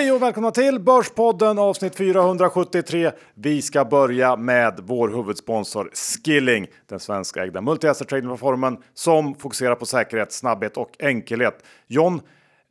[0.00, 3.12] Hej och välkomna till Börspodden avsnitt 473.
[3.34, 10.32] Vi ska börja med vår huvudsponsor Skilling, den svenskägda multi-asset tradingplattformen som fokuserar på säkerhet,
[10.32, 11.64] snabbhet och enkelhet.
[11.86, 12.20] John,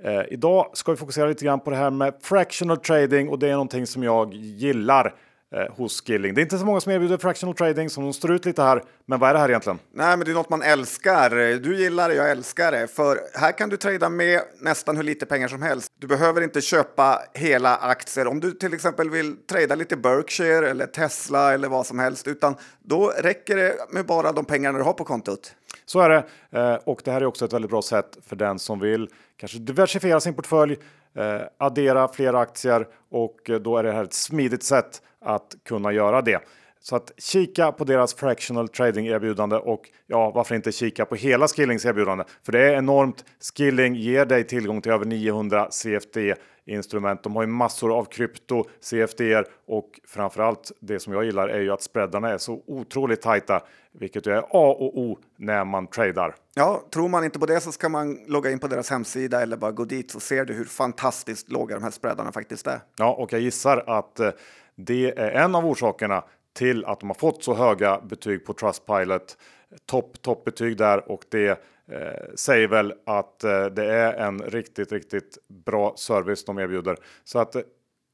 [0.03, 3.47] eh, idag ska vi fokusera lite grann på det här med fractional trading och det
[3.47, 5.15] är någonting som jag gillar
[5.55, 6.33] eh, hos Skilling.
[6.33, 8.83] Det är inte så många som erbjuder fractional trading som de står ut lite här.
[9.05, 9.79] Men vad är det här egentligen?
[9.93, 11.29] Nej, men det är något man älskar.
[11.59, 12.87] Du gillar det, jag älskar det.
[12.87, 15.91] För här kan du trada med nästan hur lite pengar som helst.
[15.99, 18.27] Du behöver inte köpa hela aktier.
[18.27, 22.55] Om du till exempel vill trada lite Berkshire eller Tesla eller vad som helst, utan
[22.83, 25.55] då räcker det med bara de pengarna du har på kontot.
[25.89, 26.23] Så är det.
[26.59, 29.59] Eh, och det här är också ett väldigt bra sätt för den som vill kanske
[29.59, 30.77] diversifiera sin portfölj,
[31.15, 35.91] eh, addera fler aktier och eh, då är det här ett smidigt sätt att kunna
[35.91, 36.39] göra det.
[36.81, 41.47] Så att kika på deras fractional trading erbjudande och ja, varför inte kika på hela
[41.47, 42.23] Skillings erbjudande?
[42.45, 43.25] För det är enormt.
[43.55, 46.35] Skilling ger dig tillgång till över 900 CFD
[46.69, 47.23] instrument.
[47.23, 51.71] De har ju massor av krypto, CFD och framförallt det som jag gillar är ju
[51.71, 53.61] att spreadarna är så otroligt tajta,
[53.91, 56.35] vilket är A och O när man tradar.
[56.53, 59.57] Ja, tror man inte på det så ska man logga in på deras hemsida eller
[59.57, 62.79] bara gå dit så ser du hur fantastiskt låga de här spreadarna faktiskt är.
[62.97, 64.29] Ja, och jag gissar att eh,
[64.75, 66.23] det är en av orsakerna
[66.53, 69.37] till att de har fått så höga betyg på Trustpilot.
[69.85, 75.37] Topp toppbetyg där och det eh, säger väl att eh, det är en riktigt, riktigt
[75.47, 76.97] bra service de erbjuder.
[77.23, 77.61] Så att eh,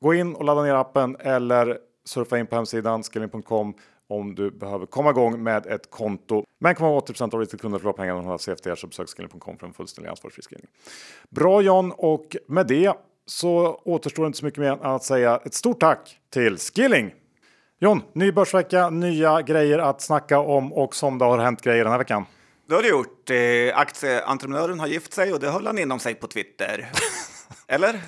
[0.01, 3.73] gå in och ladda ner appen eller surfa in på hemsidan skilling.com
[4.07, 6.45] om du behöver komma igång med ett konto.
[6.59, 9.57] Men kom ihåg 80 av kunder förlorar pengarna om de har CFD så besök skilling.com
[9.57, 10.67] för en fullständig ansvarsfri skrivning.
[11.29, 12.93] Bra John och med det
[13.25, 17.13] så återstår inte så mycket mer än att säga ett stort tack till Skilling.
[17.79, 21.91] John, ny börsvecka, nya grejer att snacka om och som det har hänt grejer den
[21.91, 22.25] här veckan.
[22.67, 23.29] Det har det gjort.
[23.29, 26.91] Eh, aktieentreprenören har gift sig och det höll han inom sig på Twitter.
[27.67, 28.01] Eller?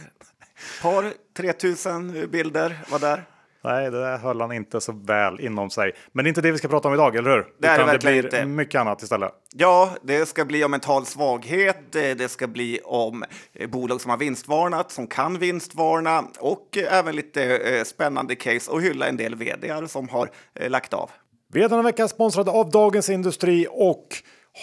[0.81, 3.25] Par, 3000 bilder var där.
[3.63, 5.91] Nej, det där höll han inte så väl inom sig.
[6.11, 7.47] Men det är inte det vi ska prata om idag, eller hur?
[7.59, 8.45] Det, är Utan det, blir inte.
[8.45, 9.31] mycket annat istället.
[9.55, 11.91] Ja, det ska bli om mental svaghet.
[11.91, 13.23] Det ska bli om
[13.53, 18.71] eh, bolag som har vinstvarnat, som kan vinstvarna och eh, även lite eh, spännande case
[18.71, 20.29] och hylla en del vd som har
[20.69, 21.11] lagt av.
[21.53, 24.07] Vi är denna vecka sponsrade av Dagens Industri och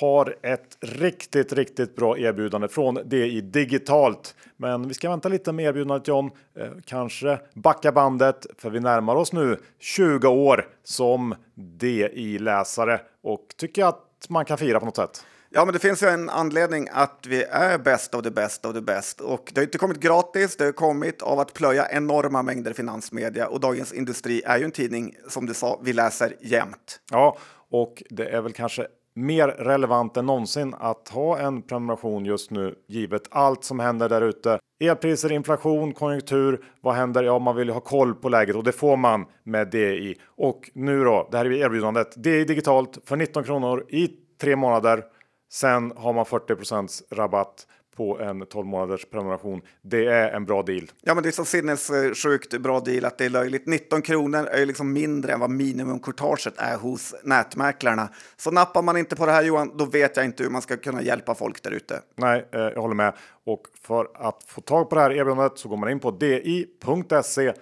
[0.00, 4.34] har ett riktigt, riktigt bra erbjudande från DI Digitalt.
[4.56, 6.30] Men vi ska vänta lite med erbjudandet John.
[6.58, 13.84] Eh, kanske backa bandet för vi närmar oss nu 20 år som DI-läsare och tycker
[13.84, 15.24] att man kan fira på något sätt.
[15.50, 18.74] Ja, men det finns ju en anledning att vi är bäst av det bästa av
[18.74, 19.24] det bästa.
[19.24, 23.48] Och det har inte kommit gratis, det har kommit av att plöja enorma mängder finansmedia.
[23.48, 27.00] Och Dagens Industri är ju en tidning, som du sa, vi läser jämt.
[27.10, 27.38] Ja,
[27.70, 32.74] och det är väl kanske mer relevant än någonsin att ha en prenumeration just nu
[32.88, 34.58] givet allt som händer där ute.
[34.84, 36.64] Elpriser, inflation, konjunktur.
[36.80, 37.22] Vad händer?
[37.22, 40.16] Ja, man vill ju ha koll på läget och det får man med DI.
[40.26, 42.22] Och nu då, det här är erbjudandet.
[42.24, 44.10] DI digitalt för 19 kronor i
[44.40, 45.04] tre månader.
[45.52, 47.66] Sen har man 40% rabatt
[47.96, 49.62] på en 12 månaders prenumeration.
[49.82, 50.90] Det är en bra deal.
[51.00, 53.66] Ja, men det är så sinnessjukt bra deal att det är löjligt.
[53.66, 58.08] 19 kronor är ju liksom mindre än vad minimumkortaget är hos nätmäklarna.
[58.36, 60.76] Så nappar man inte på det här Johan, då vet jag inte hur man ska
[60.76, 62.00] kunna hjälpa folk där ute.
[62.16, 63.14] Nej, eh, jag håller med.
[63.44, 67.52] Och för att få tag på det här erbjudandet så går man in på di.se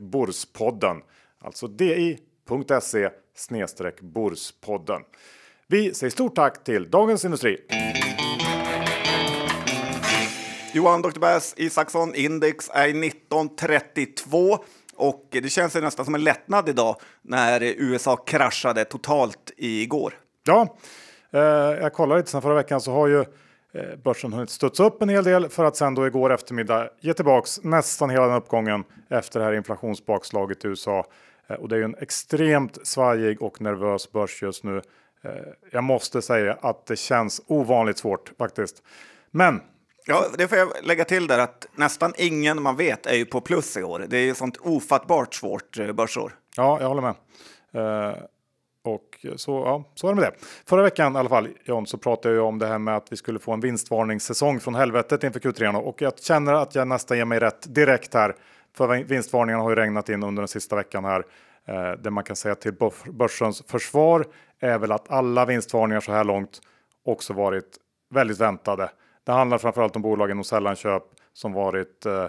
[0.00, 1.02] borspodden.
[1.40, 3.10] Alltså di.se
[4.00, 5.02] borspodden.
[5.68, 7.58] Vi säger stort tack till Dagens Industri.
[10.76, 11.18] Johan Dr.
[11.18, 14.58] Bass Isaksson, index är 1932
[14.96, 20.14] och det känns nästan som en lättnad idag när USA kraschade totalt igår.
[20.46, 20.76] Ja,
[21.30, 23.20] eh, jag kollade lite sen förra veckan så har ju
[23.72, 27.14] eh, börsen hunnit studsa upp en hel del för att sen då igår eftermiddag ge
[27.14, 31.06] tillbaks nästan hela den uppgången efter det här inflationsbakslaget i USA.
[31.46, 34.76] Eh, och det är ju en extremt svajig och nervös börs just nu.
[35.22, 35.30] Eh,
[35.70, 38.82] jag måste säga att det känns ovanligt svårt faktiskt.
[39.30, 39.60] Men
[40.08, 43.40] Ja, det får jag lägga till där att nästan ingen man vet är ju på
[43.40, 44.06] plus i år.
[44.08, 46.32] Det är ju sånt ofattbart svårt eh, börsår.
[46.56, 47.14] Ja, jag håller med.
[47.74, 48.16] Uh,
[48.82, 50.36] och så, ja, så är det med det.
[50.66, 53.16] Förra veckan i alla fall, John, så pratade jag om det här med att vi
[53.16, 57.24] skulle få en vinstvarningssäsong från helvetet inför Q3 och jag känner att jag nästan ger
[57.24, 58.34] mig rätt direkt här.
[58.76, 61.24] För vinstvarningarna har ju regnat in under den sista veckan här.
[61.68, 62.74] Eh, det man kan säga till
[63.12, 64.26] börsens försvar
[64.60, 66.60] är väl att alla vinstvarningar så här långt
[67.04, 67.76] också varit
[68.10, 68.90] väldigt väntade.
[69.26, 71.02] Det handlar framförallt om bolagen inom sällanköp
[71.32, 72.26] som varit eh,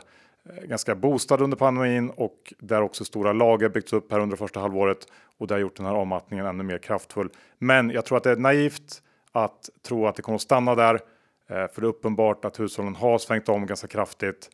[0.63, 4.97] ganska boostade under pandemin och där också stora lager byggts upp här under första halvåret
[5.37, 7.29] och det har gjort den här avmattningen ännu mer kraftfull.
[7.57, 9.01] Men jag tror att det är naivt
[9.31, 10.99] att tro att det kommer att stanna där, eh,
[11.47, 14.49] för det är uppenbart att hushållen har svängt om ganska kraftigt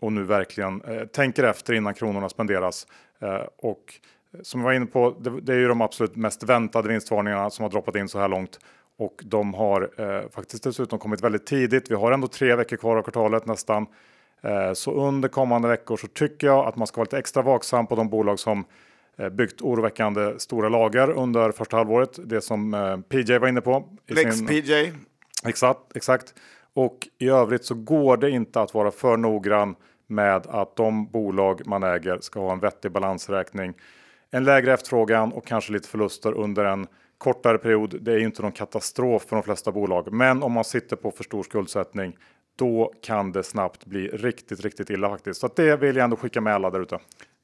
[0.00, 2.86] och nu verkligen eh, tänker efter innan kronorna spenderas.
[3.20, 4.00] Eh, och
[4.42, 7.62] som jag var inne på, det, det, är ju de absolut mest väntade vinstvarningarna som
[7.62, 8.58] har droppat in så här långt.
[8.98, 11.90] Och de har eh, faktiskt dessutom kommit väldigt tidigt.
[11.90, 13.86] Vi har ändå tre veckor kvar av kvartalet nästan.
[14.42, 17.86] Eh, så under kommande veckor så tycker jag att man ska vara lite extra vaksam
[17.86, 18.64] på de bolag som
[19.16, 22.18] eh, byggt oroväckande stora lager under första halvåret.
[22.24, 23.88] Det som eh, PJ var inne på.
[24.06, 24.46] Lex sin...
[24.46, 24.92] PJ.
[25.46, 26.34] Exakt, exakt.
[26.74, 29.74] Och i övrigt så går det inte att vara för noggrann
[30.06, 33.74] med att de bolag man äger ska ha en vettig balansräkning.
[34.30, 36.86] En lägre efterfrågan och kanske lite förluster under en
[37.22, 37.98] kortare period.
[38.00, 41.10] Det är ju inte någon katastrof för de flesta bolag, men om man sitter på
[41.10, 42.16] för stor skuldsättning,
[42.58, 45.40] då kan det snabbt bli riktigt, riktigt illa faktiskt.
[45.40, 46.98] Så det vill jag ändå skicka med alla där ute.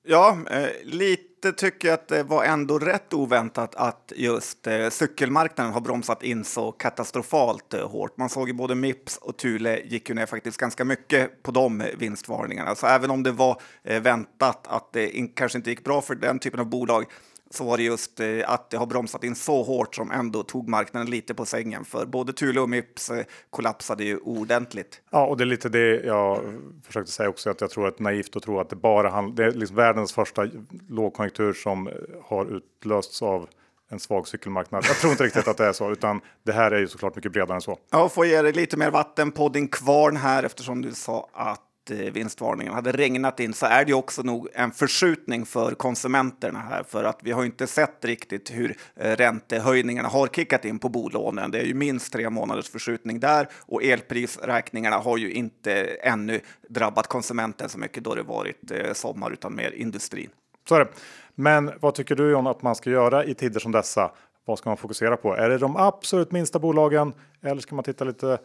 [0.06, 5.72] Ja, eh, lite tycker jag att det var ändå rätt oväntat att just eh, cykelmarknaden
[5.72, 8.16] har bromsat in så katastrofalt eh, hårt.
[8.16, 11.80] Man såg ju både Mips och Thule gick ju ner faktiskt ganska mycket på de
[11.80, 12.74] eh, vinstvarningarna.
[12.74, 16.14] Så även om det var eh, väntat att det in, kanske inte gick bra för
[16.14, 17.04] den typen av bolag
[17.50, 20.68] så var det just eh, att det har bromsat in så hårt som ändå tog
[20.68, 21.84] marknaden lite på sängen.
[21.84, 25.00] För både Thule och Mips eh, kollapsade ju ordentligt.
[25.10, 26.40] Ja, och det är lite det jag
[26.86, 29.52] försökte säga också, att jag tror att naivt att tro att det bara handlar, det
[29.52, 30.48] är liksom världens första
[30.88, 31.88] lågkonjunktur som
[32.24, 33.48] har utlösts av
[33.90, 34.84] en svag cykelmarknad.
[34.88, 37.32] Jag tror inte riktigt att det är så, utan det här är ju såklart mycket
[37.32, 37.78] bredare än så.
[37.90, 41.60] Ja, får ge dig lite mer vatten på din kvarn här eftersom du sa att
[41.60, 46.58] Eh, Eh, vinstvarningen hade regnat in så är det också nog en förskjutning för konsumenterna
[46.58, 50.88] här för att vi har inte sett riktigt hur eh, räntehöjningarna har kickat in på
[50.88, 51.50] bolånen.
[51.50, 57.06] Det är ju minst tre månaders förskjutning där och elprisräkningarna har ju inte ännu drabbat
[57.06, 60.30] konsumenten så mycket då det varit eh, sommar utan mer industrin.
[60.68, 60.88] Så är det.
[61.34, 64.10] Men vad tycker du John att man ska göra i tider som dessa?
[64.44, 65.36] Vad ska man fokusera på?
[65.36, 67.12] Är det de absolut minsta bolagen
[67.42, 68.38] eller ska man titta lite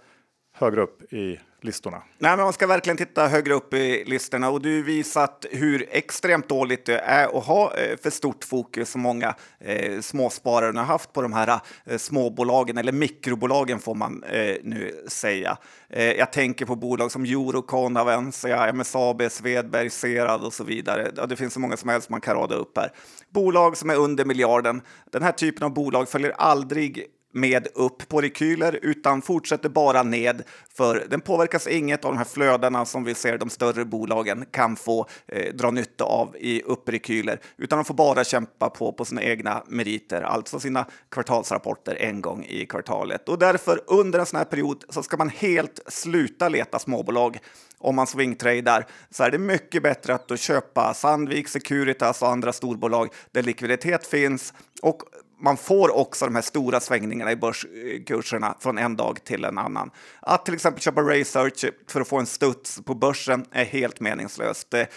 [0.53, 1.97] högre upp i listorna?
[2.17, 6.49] Nej, men man ska verkligen titta högre upp i listorna och du visat hur extremt
[6.49, 11.13] dåligt det är att ha eh, för stort fokus som många eh, småsparare har haft
[11.13, 15.57] på de här eh, småbolagen eller mikrobolagen får man eh, nu säga.
[15.89, 21.11] Eh, jag tänker på bolag som Eurocon, Avanza, MSAB, Svedberg, Serad och så vidare.
[21.17, 22.91] Ja, det finns så många som helst man kan rada upp här.
[23.29, 24.81] Bolag som är under miljarden.
[25.11, 30.43] Den här typen av bolag följer aldrig med upp på rekyler utan fortsätter bara ned
[30.77, 34.75] för den påverkas inget av de här flödena som vi ser de större bolagen kan
[34.75, 39.23] få eh, dra nytta av i upprekyler utan de får bara kämpa på på sina
[39.23, 43.29] egna meriter, alltså sina kvartalsrapporter en gång i kvartalet.
[43.29, 47.39] Och därför under en sån här period så ska man helt sluta leta småbolag
[47.83, 52.53] om man swingtradar så är det mycket bättre att då köpa Sandvik, Securitas och andra
[52.53, 55.03] storbolag där likviditet finns och
[55.43, 59.91] man får också de här stora svängningarna i börskurserna från en dag till en annan.
[60.19, 64.73] Att till exempel köpa research för att få en studs på börsen är helt meningslöst.
[64.73, 64.87] Eh,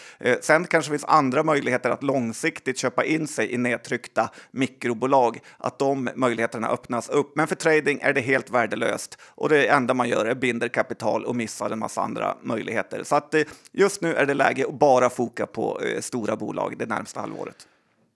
[0.41, 5.79] sen kanske det finns andra möjligheter att långsiktigt köpa in sig i nedtryckta mikrobolag, att
[5.79, 7.37] de möjligheterna öppnas upp.
[7.37, 11.25] Men för trading är det helt värdelöst och det enda man gör är binder kapital
[11.25, 13.03] och missar en massa andra möjligheter.
[13.05, 16.75] Så att eh, just nu är det läge att bara foka på eh, stora bolag
[16.79, 17.67] det närmsta halvåret.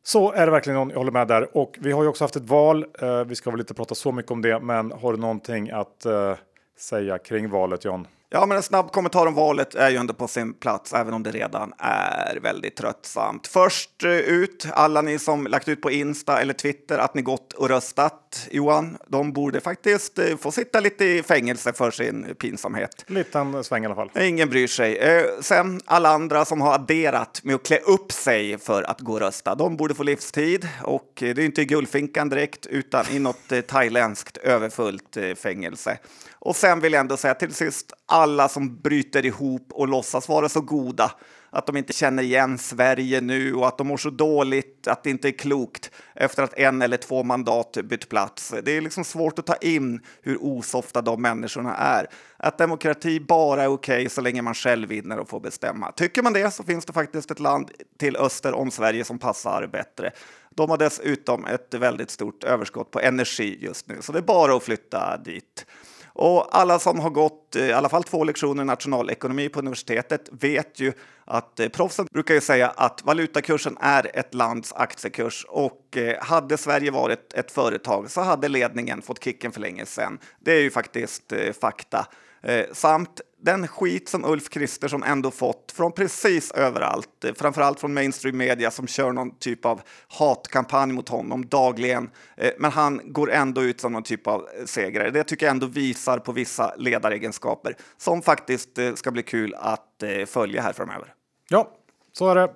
[0.03, 1.57] Så är det verkligen, någon jag håller med där.
[1.57, 2.87] Och vi har ju också haft ett val.
[3.03, 6.07] Eh, vi ska väl inte prata så mycket om det, men har du någonting att
[6.07, 6.35] eh,
[6.79, 8.07] säga kring valet John?
[8.33, 11.23] Ja, men en snabb kommentar om valet är ju ändå på sin plats, även om
[11.23, 13.47] det redan är väldigt tröttsamt.
[13.47, 17.53] Först eh, ut, alla ni som lagt ut på Insta eller Twitter att ni gått
[17.53, 18.49] och röstat.
[18.51, 23.05] Johan, de borde faktiskt eh, få sitta lite i fängelse för sin pinsamhet.
[23.07, 24.11] Liten sväng i alla fall.
[24.21, 24.97] Ingen bryr sig.
[24.97, 29.13] Eh, sen alla andra som har adderat med att klä upp sig för att gå
[29.13, 30.69] och rösta, de borde få livstid.
[30.83, 35.99] Och det är inte i Guldfinkan direkt, utan i något thailändskt överfullt fängelse.
[36.41, 40.49] Och sen vill jag ändå säga till sist, alla som bryter ihop och låtsas vara
[40.49, 41.13] så goda
[41.51, 45.11] att de inte känner igen Sverige nu och att de mår så dåligt att det
[45.11, 48.55] inte är klokt efter att en eller två mandat bytt plats.
[48.63, 52.07] Det är liksom svårt att ta in hur osofta de människorna är.
[52.37, 55.93] Att demokrati bara är okej okay så länge man själv vinner och får bestämma.
[55.93, 59.67] Tycker man det så finns det faktiskt ett land till öster om Sverige som passar
[59.67, 60.13] bättre.
[60.51, 64.57] De har dessutom ett väldigt stort överskott på energi just nu, så det är bara
[64.57, 65.67] att flytta dit.
[66.13, 70.29] Och alla som har gått eh, i alla fall två lektioner i nationalekonomi på universitetet
[70.33, 70.93] vet ju
[71.25, 76.57] att eh, proffsen brukar ju säga att valutakursen är ett lands aktiekurs och eh, hade
[76.57, 80.19] Sverige varit ett företag så hade ledningen fått kicken för länge sedan.
[80.41, 82.07] Det är ju faktiskt eh, fakta.
[82.43, 87.95] Eh, samt den skit som Ulf Kristersson ändå fått från precis överallt, eh, framförallt från
[87.95, 92.11] mainstream media som kör någon typ av hatkampanj mot honom dagligen.
[92.37, 95.11] Eh, men han går ändå ut som någon typ av eh, segrare.
[95.11, 99.87] Det tycker jag ändå visar på vissa ledaregenskaper som faktiskt ska bli kul att
[100.27, 101.15] följa här framöver.
[101.49, 101.71] Ja,
[102.13, 102.51] så är det.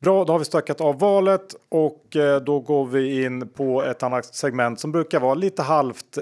[0.00, 4.34] Bra, då har vi stökat av valet och då går vi in på ett annat
[4.34, 6.18] segment som brukar vara lite halvt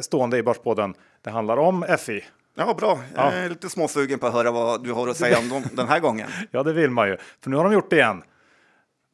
[0.00, 0.94] stående i Börspodden.
[1.22, 2.24] Det handlar om FI.
[2.54, 2.98] Ja, bra.
[3.14, 5.88] Jag är lite småsugen på att höra vad du har att säga om dem den
[5.88, 6.28] här gången.
[6.50, 8.22] ja, det vill man ju, för nu har de gjort det igen.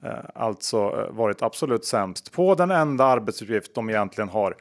[0.05, 4.57] Eh, alltså varit absolut sämst på den enda arbetsuppgift de egentligen har.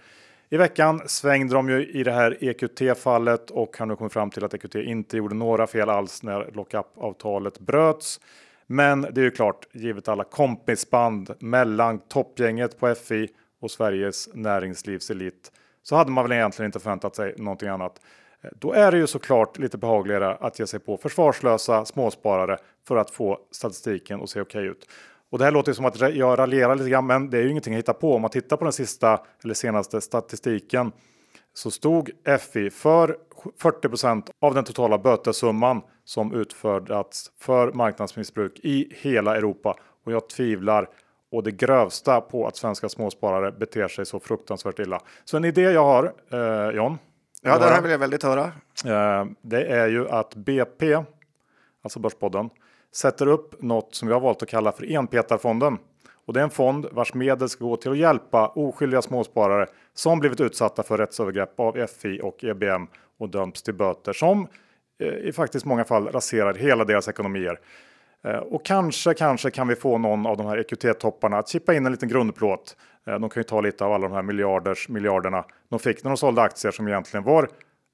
[0.49, 4.43] I veckan svängde de ju i det här EQT-fallet och har nu kommit fram till
[4.43, 8.19] att EQT inte gjorde några fel alls när lockup-avtalet bröts.
[8.67, 13.29] Men det är ju klart, givet alla kompisband mellan toppgänget på FI
[13.61, 15.51] och Sveriges näringslivselit
[15.83, 18.01] så hade man väl egentligen inte förväntat sig någonting annat.
[18.41, 22.97] Eh, då är det ju såklart lite behagligare att ge sig på försvarslösa småsparare för
[22.97, 24.87] att få statistiken att se okej ut.
[25.31, 27.73] Och det här låter som att jag raljerar lite grann, men det är ju ingenting
[27.73, 28.15] att hitta på.
[28.15, 30.91] Om man tittar på den sista eller senaste statistiken
[31.53, 32.09] så stod
[32.53, 33.17] FI för
[33.61, 39.75] 40% av den totala bötessumman som utfördats för marknadsmissbruk i hela Europa.
[40.05, 40.89] Och jag tvivlar
[41.31, 45.01] och det grövsta på att svenska småsparare beter sig så fruktansvärt illa.
[45.25, 46.97] Så en idé jag har, eh, John.
[47.41, 48.43] Ja, det här vill jag väldigt höra.
[48.85, 51.03] Eh, det är ju att BP,
[51.83, 52.49] alltså Börspodden,
[52.95, 55.77] sätter upp något som vi har valt att kalla för enpetarfonden.
[56.25, 60.19] Och det är en fond vars medel ska gå till att hjälpa oskyldiga småsparare som
[60.19, 62.87] blivit utsatta för rättsövergrepp av FI och EBM
[63.19, 64.47] och dömts till böter som
[64.99, 67.59] eh, i faktiskt många fall raserar hela deras ekonomier.
[68.23, 71.85] Eh, och kanske, kanske kan vi få någon av de här EQT-topparna att chippa in
[71.85, 72.77] en liten grundplåt.
[73.07, 76.11] Eh, de kan ju ta lite av alla de här miljarders miljarderna de fick när
[76.11, 77.49] de sålde aktier som egentligen var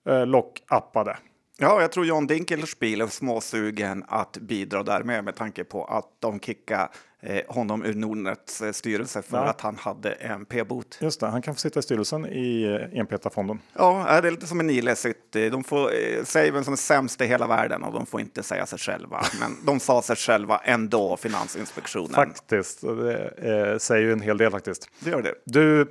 [0.10, 1.18] eh, lockappade.
[1.58, 6.40] Ja, jag tror John Dinkelspiel är småsugen att bidra där med tanke på att de
[6.40, 9.44] kickade eh, honom ur Nordnets eh, styrelse för ja.
[9.44, 10.98] att han hade en p-bot.
[11.02, 13.60] Just det, han kan få sitta i styrelsen i eh, Enpetarfonden.
[13.74, 15.50] Ja, det är lite som en Nile City.
[15.50, 15.92] De får
[16.26, 19.24] säga vem som är sämst i hela världen och de får inte säga sig själva.
[19.40, 22.14] Men de sa sig själva ändå, Finansinspektionen.
[22.14, 24.90] Faktiskt, det eh, säger ju en hel del faktiskt.
[25.00, 25.34] Det gör det.
[25.46, 25.82] Du,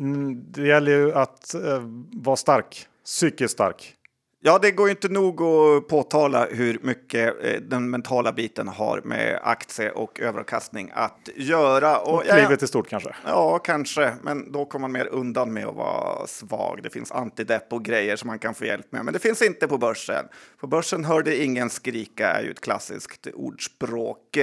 [0.00, 3.96] mm, det gäller ju att eh, vara stark, psykiskt stark.
[4.46, 9.40] Ja, det går inte nog att påtala hur mycket eh, den mentala biten har med
[9.42, 11.98] aktie och överavkastning att göra.
[11.98, 13.14] Och, och livet i stort kanske?
[13.24, 16.80] Ja, kanske, men då kommer man mer undan med att vara svag.
[16.82, 19.68] Det finns antidepp och grejer som man kan få hjälp med, men det finns inte
[19.68, 20.24] på börsen.
[20.60, 24.38] På börsen hörde ingen skrika är ju ett klassiskt ordspråk.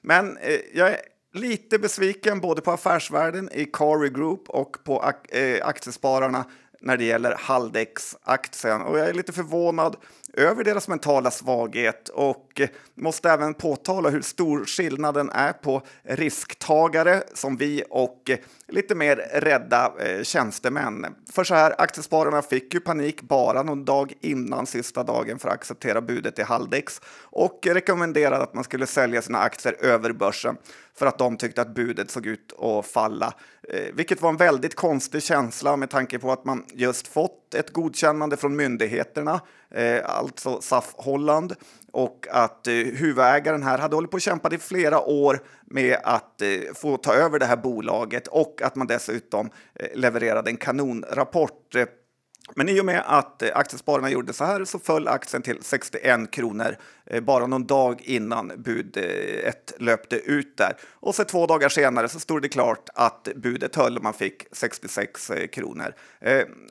[0.00, 0.98] Men eh, jag är
[1.34, 6.44] lite besviken både på affärsvärlden i Cary Group och på ak eh, aktiespararna
[6.80, 8.82] när det gäller Haldex-aktien.
[8.82, 9.96] Och jag är lite förvånad
[10.32, 12.60] över deras mentala svaghet och
[12.94, 18.30] måste även påtala hur stor skillnaden är på risktagare som vi och
[18.68, 21.14] lite mer rädda eh, tjänstemän.
[21.32, 25.54] För så här, aktiespararna fick ju panik bara någon dag innan sista dagen för att
[25.54, 30.56] acceptera budet i Haldex och rekommenderade att man skulle sälja sina aktier över börsen
[30.94, 33.34] för att de tyckte att budet såg ut att falla.
[33.68, 37.72] Eh, vilket var en väldigt konstig känsla med tanke på att man just fått ett
[37.72, 41.54] godkännande från myndigheterna, eh, alltså SAF Holland,
[41.92, 46.42] och att eh, huvudägaren här hade hållit på och kämpat i flera år med att
[46.42, 51.74] eh, få ta över det här bolaget och att man dessutom eh, levererade en kanonrapport
[51.74, 51.84] eh,
[52.54, 56.30] men i och med att eh, aktiespararna gjorde så här så föll aktien till 61
[56.30, 56.76] kronor
[57.06, 60.76] eh, bara någon dag innan bud eh, 1 löpte ut där.
[60.92, 64.46] Och så två dagar senare så stod det klart att budet höll och man fick
[64.52, 65.94] 66 kronor.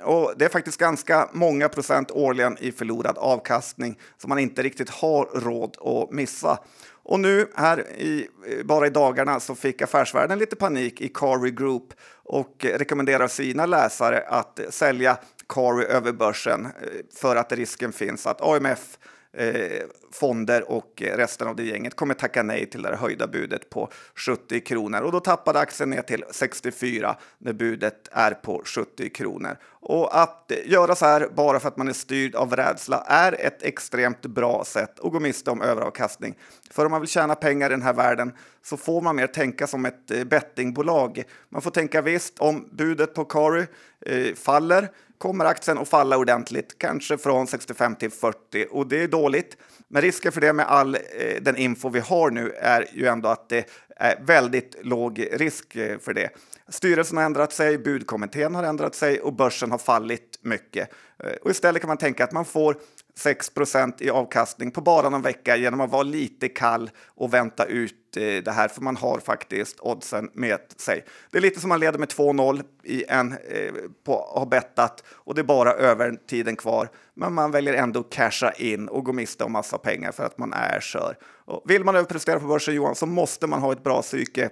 [0.04, 4.90] Och det är faktiskt ganska många procent årligen i förlorad avkastning som man inte riktigt
[4.90, 6.60] har råd att missa.
[7.08, 8.28] Och nu här i,
[8.66, 11.94] bara i dagarna så fick Affärsvärlden lite panik i Carry Group
[12.24, 15.18] och rekommenderar sina läsare att sälja
[15.50, 16.72] carry över börsen eh,
[17.16, 18.98] för att risken finns att AMF
[19.38, 23.70] eh, fonder och eh, resten av det gänget kommer tacka nej till det höjda budet
[23.70, 29.10] på 70 kronor och då tappade aktien ner till 64 när budet är på 70
[29.10, 29.58] kronor.
[29.66, 33.46] Och att eh, göra så här bara för att man är styrd av rädsla är
[33.46, 36.38] ett extremt bra sätt att gå miste om överavkastning.
[36.72, 39.68] För om man vill tjäna pengar i den här världen så får man mer tänka
[39.68, 41.24] som ett bettingbolag.
[41.50, 43.66] Man får tänka visst om budet på Kari
[44.06, 49.08] eh, faller kommer aktien att falla ordentligt, kanske från 65 till 40 och det är
[49.08, 49.58] dåligt.
[49.88, 53.30] Men risken för det med all eh, den info vi har nu är ju ändå
[53.30, 56.30] att det är väldigt låg risk eh, för det.
[56.70, 60.90] Styrelsen har ändrat sig, budkommittén har ändrat sig och börsen har fallit mycket.
[61.24, 62.78] Eh, och istället kan man tänka att man får
[63.18, 68.18] 6% i avkastning på bara någon vecka genom att vara lite kall och vänta ut
[68.18, 71.06] eh, det här, för man har faktiskt oddsen med sig.
[71.32, 73.74] Det är lite som man leder med 2-0 i en eh,
[74.06, 78.52] på har bettat och det är bara övertiden kvar, men man väljer ändå att casha
[78.52, 81.18] in och gå miste om massa pengar för att man är kör.
[81.46, 84.50] Och vill man överprestera på börsen Johan så måste man ha ett bra psyke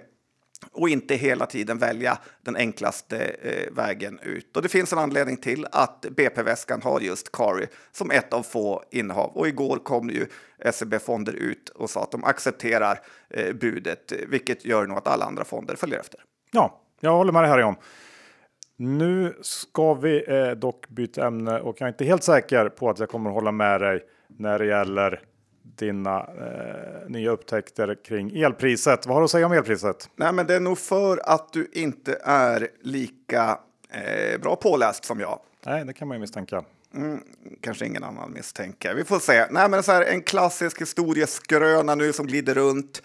[0.72, 4.56] och inte hela tiden välja den enklaste eh, vägen ut.
[4.56, 8.84] Och det finns en anledning till att BP-väskan har just Kari som ett av få
[8.90, 9.30] innehav.
[9.36, 10.26] Och igår kom ju
[10.72, 15.44] SEB-fonder ut och sa att de accepterar eh, budet, vilket gör nog att alla andra
[15.44, 16.20] fonder följer efter.
[16.50, 17.76] Ja, jag håller med dig här om.
[18.78, 22.98] Nu ska vi eh, dock byta ämne och jag är inte helt säker på att
[22.98, 25.22] jag kommer hålla med dig när det gäller
[25.74, 29.06] dina eh, nya upptäckter kring elpriset.
[29.06, 30.10] Vad har du att säga om elpriset?
[30.16, 33.58] Nej, men det är nog för att du inte är lika
[33.90, 35.40] eh, bra påläst som jag.
[35.66, 36.64] Nej, det kan man ju misstänka.
[36.94, 37.20] Mm,
[37.60, 38.94] kanske ingen annan misstänker.
[38.94, 39.46] Vi får se.
[39.50, 43.02] Nej, men så här, en klassisk historieskröna nu som glider runt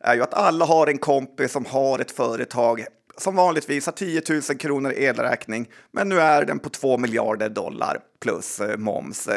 [0.00, 2.84] är ju att alla har en kompis som har ett företag
[3.16, 7.98] som vanligtvis har 10 000 kronor elräkning, men nu är den på 2 miljarder dollar
[8.20, 9.28] plus eh, moms.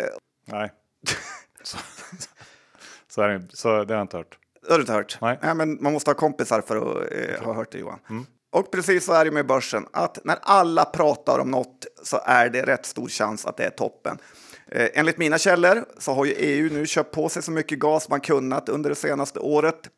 [0.46, 0.72] Nej.
[1.64, 1.78] Så,
[3.22, 4.38] är det, så det har jag inte hört.
[4.62, 5.18] Det har du inte hört?
[5.22, 5.40] Nej.
[5.42, 8.00] Nej men man måste ha kompisar för att eh, ha hört det Johan.
[8.10, 8.26] Mm.
[8.52, 12.50] Och precis så är det med börsen, att när alla pratar om något så är
[12.50, 14.18] det rätt stor chans att det är toppen.
[14.68, 18.10] Eh, enligt mina källor så har ju EU nu köpt på sig så mycket gas
[18.10, 19.90] man kunnat under det senaste året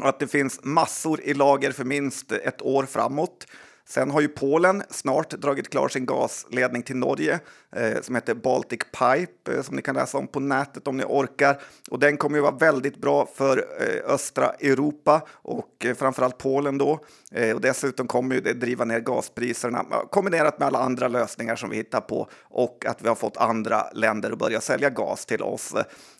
[0.00, 3.46] och att det finns massor i lager för minst ett år framåt.
[3.90, 7.40] Sen har ju Polen snart dragit klar sin gasledning till Norge
[7.76, 11.04] eh, som heter Baltic Pipe eh, som ni kan läsa om på nätet om ni
[11.04, 11.60] orkar.
[11.90, 16.78] Och den kommer ju vara väldigt bra för eh, östra Europa och eh, framförallt Polen
[16.78, 16.98] då.
[17.32, 21.70] Eh, och dessutom kommer ju det driva ner gaspriserna kombinerat med alla andra lösningar som
[21.70, 25.42] vi hittar på och att vi har fått andra länder att börja sälja gas till
[25.42, 25.74] oss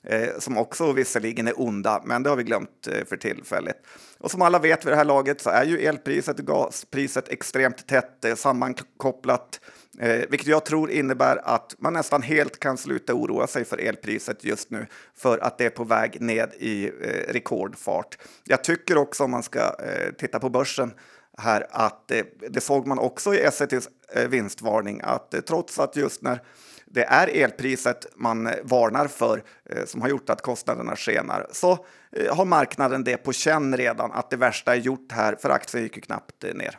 [0.05, 3.77] eh, som också visserligen är onda, men det har vi glömt eh, för tillfället.
[4.19, 7.60] Och som alla vet vid det här laget så är ju elpriset och gaspriset extremt
[7.61, 9.61] extremt tätt eh, sammankopplat.
[9.99, 14.45] Eh, vilket jag tror innebär att man nästan helt kan sluta oroa sig för elpriset
[14.45, 18.19] just nu för att det är på väg ned i eh, rekordfart.
[18.45, 20.93] Jag tycker också om man ska eh, titta på börsen
[21.39, 26.23] här att eh, det såg man också i SETs eh, vinstvarning att trots att just
[26.23, 26.43] när
[26.93, 29.43] det är elpriset man varnar för
[29.85, 31.87] som har gjort att kostnaderna skenar så
[32.31, 35.97] har marknaden det på känn redan att det värsta är gjort här för aktien gick
[35.97, 36.79] ju knappt ner.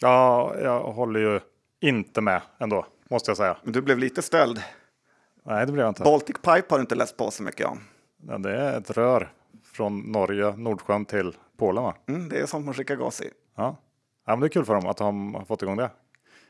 [0.00, 1.40] Ja, jag håller ju
[1.80, 3.56] inte med ändå, måste jag säga.
[3.62, 4.62] Men du blev lite ställd.
[5.42, 6.02] Nej, det blev jag inte.
[6.02, 7.80] Baltic Pipe har du inte läst på så mycket om.
[8.28, 9.32] Ja, det är ett rör
[9.72, 11.94] från Norge, Nordsjön till Polen va?
[12.08, 13.30] Mm, det är sånt man skickar gas i.
[13.56, 13.76] Ja.
[14.26, 15.90] ja, men det är kul för dem att de har fått igång det.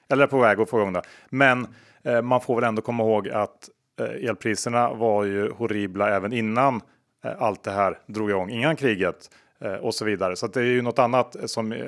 [0.09, 1.03] Eller är på väg att få igång det.
[1.31, 1.67] Men
[2.03, 3.69] eh, man får väl ändå komma ihåg att
[4.01, 6.81] eh, elpriserna var ju horribla även innan
[7.25, 10.37] eh, allt det här drog igång, innan kriget eh, och så vidare.
[10.37, 11.79] Så det är ju något annat som eh,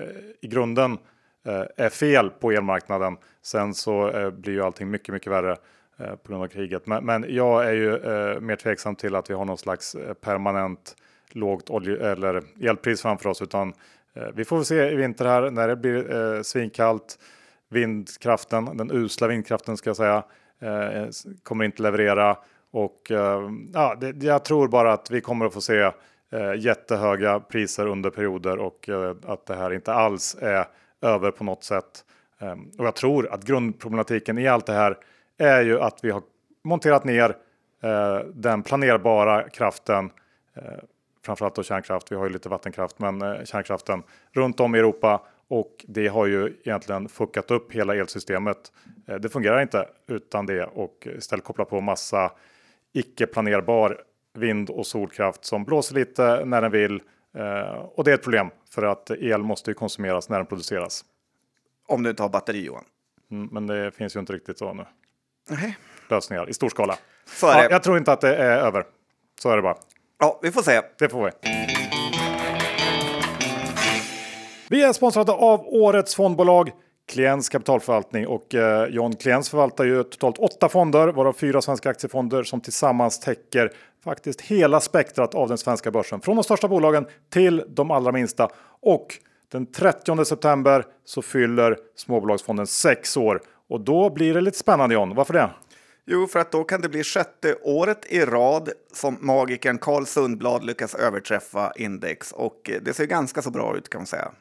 [0.41, 0.99] i grunden
[1.45, 3.17] Eh, är fel på elmarknaden.
[3.43, 5.57] Sen så eh, blir ju allting mycket, mycket värre
[5.97, 6.87] eh, på grund av kriget.
[6.87, 7.91] Men, men jag är ju
[8.41, 10.97] mer tveksam till att vi har någon slags permanent
[11.31, 13.73] lågt olje eller elpris framför oss, utan
[14.35, 17.19] vi får se i vinter här när det blir svinkallt
[17.69, 20.25] vindkraften, den usla vindkraften ska jag säga,
[20.61, 21.09] eh,
[21.43, 22.37] kommer inte leverera.
[22.71, 25.91] Och eh, ja, det, jag tror bara att vi kommer att få se
[26.59, 28.89] jättehöga priser under perioder och
[29.27, 30.67] att det här inte alls är
[31.03, 32.05] över på något sätt.
[32.39, 34.99] Ehm, och jag tror att grundproblematiken i allt det här
[35.39, 36.23] är ju att vi har
[36.65, 37.37] monterat ner
[37.83, 40.11] eh, den planerbara kraften
[40.55, 40.63] eh,
[41.25, 42.13] framförallt då kärnkraft.
[42.13, 46.27] Vi har ju lite vattenkraft, men eh, kärnkraften runt om i Europa och det har
[46.27, 48.73] ju egentligen fuckat upp hela elsystemet.
[49.21, 52.33] Det fungerar inte utan det och istället koppla på massa
[52.93, 53.99] icke planerbar
[54.35, 57.03] vind och solkraft som blåser lite när den vill.
[57.35, 61.05] Eh, och det är ett problem för att el måste ju konsumeras när den produceras.
[61.87, 62.85] Om du inte har batteri Johan.
[63.31, 64.85] Mm, men det finns ju inte riktigt så nu.
[65.51, 65.73] Okay.
[66.09, 66.97] Lösningar i stor skala.
[67.27, 68.85] Så är ja, jag tror inte att det är över.
[69.41, 69.77] Så är det bara.
[70.19, 70.81] Ja, vi får se.
[70.99, 71.31] Det får vi.
[74.69, 76.71] Vi är sponsrade av årets fondbolag
[77.09, 82.43] Kliens kapitalförvaltning och eh, John Kliens förvaltar ju totalt åtta fonder varav fyra svenska aktiefonder
[82.43, 83.73] som tillsammans täcker
[84.05, 88.49] faktiskt hela spektrat av den svenska börsen från de största bolagen till de allra minsta.
[88.81, 89.19] Och
[89.53, 95.15] den 30 september så fyller småbolagsfonden sex år och då blir det lite spännande John.
[95.15, 95.51] Varför det?
[96.05, 100.65] Jo, för att då kan det bli sjätte året i rad som magikern Carl Sundblad
[100.65, 104.33] lyckas överträffa index och eh, det ser ganska så bra ut kan man säga.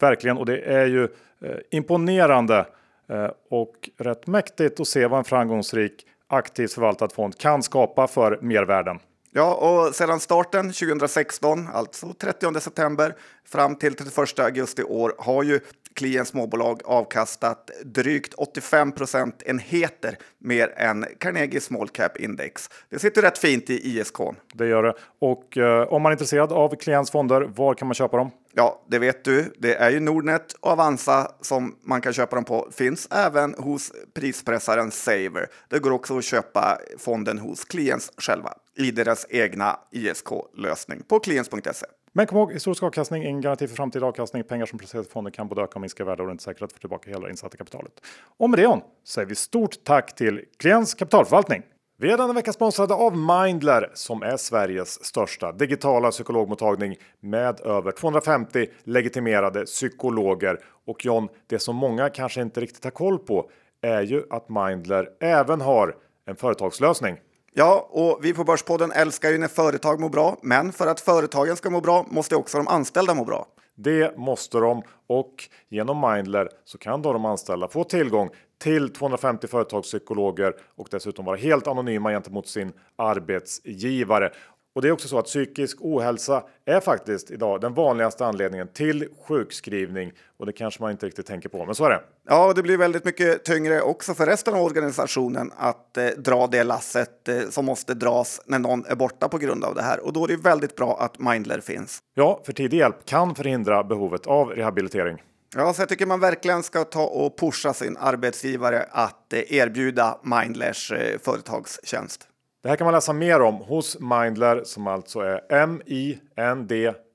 [0.00, 2.66] Verkligen, och det är ju eh, imponerande
[3.08, 8.38] eh, och rätt mäktigt att se vad en framgångsrik aktivt förvaltad fond kan skapa för
[8.42, 8.98] mervärden.
[9.36, 13.14] Ja, och sedan starten 2016, alltså 30 september
[13.48, 15.60] fram till 31 augusti i år har ju
[15.94, 22.70] Client småbolag avkastat drygt 85 procentenheter mer än Carnegie Small Cap Index.
[22.90, 24.16] Det sitter rätt fint i ISK.
[24.54, 24.94] Det gör det.
[25.18, 28.30] Och eh, om man är intresserad av Clients fonder, var kan man köpa dem?
[28.54, 29.52] Ja, det vet du.
[29.58, 32.68] Det är ju Nordnet och Avanza som man kan köpa dem på.
[32.72, 35.46] Finns även hos prispressaren Saver.
[35.68, 41.86] Det går också att köpa fonden hos Clients själva i deras egna ISK-lösning på clients.se.
[42.16, 44.44] Men kom ihåg, historisk avkastning är en garanti för framtida avkastning.
[44.44, 46.44] Pengar som placeras i fonden kan både öka och minska värde och det är inte
[46.44, 47.92] säkert att få tillbaka hela insatta kapitalet.
[48.38, 51.62] Och med det on, säger vi stort tack till Klients kapitalförvaltning.
[51.98, 57.92] Vi är denna vecka sponsrade av Mindler som är Sveriges största digitala psykologmottagning med över
[57.92, 60.58] 250 legitimerade psykologer.
[60.86, 63.50] Och John, det som många kanske inte riktigt har koll på
[63.82, 65.96] är ju att Mindler även har
[66.26, 67.16] en företagslösning.
[67.56, 71.56] Ja, och vi på Börspodden älskar ju när företag mår bra, men för att företagen
[71.56, 73.46] ska må bra måste också de anställda må bra.
[73.74, 75.34] Det måste de och
[75.68, 78.30] genom Mindler så kan då de anställda få tillgång
[78.62, 84.32] till 250 företagspsykologer och dessutom vara helt anonyma gentemot sin arbetsgivare.
[84.74, 89.08] Och det är också så att psykisk ohälsa är faktiskt idag den vanligaste anledningen till
[89.28, 92.00] sjukskrivning och det kanske man inte riktigt tänker på, men så är det.
[92.28, 96.64] Ja, det blir väldigt mycket tyngre också för resten av organisationen att eh, dra det
[96.64, 100.06] lasset eh, som måste dras när någon är borta på grund av det här.
[100.06, 101.98] Och då är det väldigt bra att Mindler finns.
[102.14, 105.22] Ja, för tidig hjälp kan förhindra behovet av rehabilitering.
[105.56, 110.18] Ja, så jag tycker man verkligen ska ta och pusha sin arbetsgivare att eh, erbjuda
[110.22, 112.28] Mindlers eh, företagstjänst.
[112.64, 115.40] Det här kan man läsa mer om hos Mindler som alltså är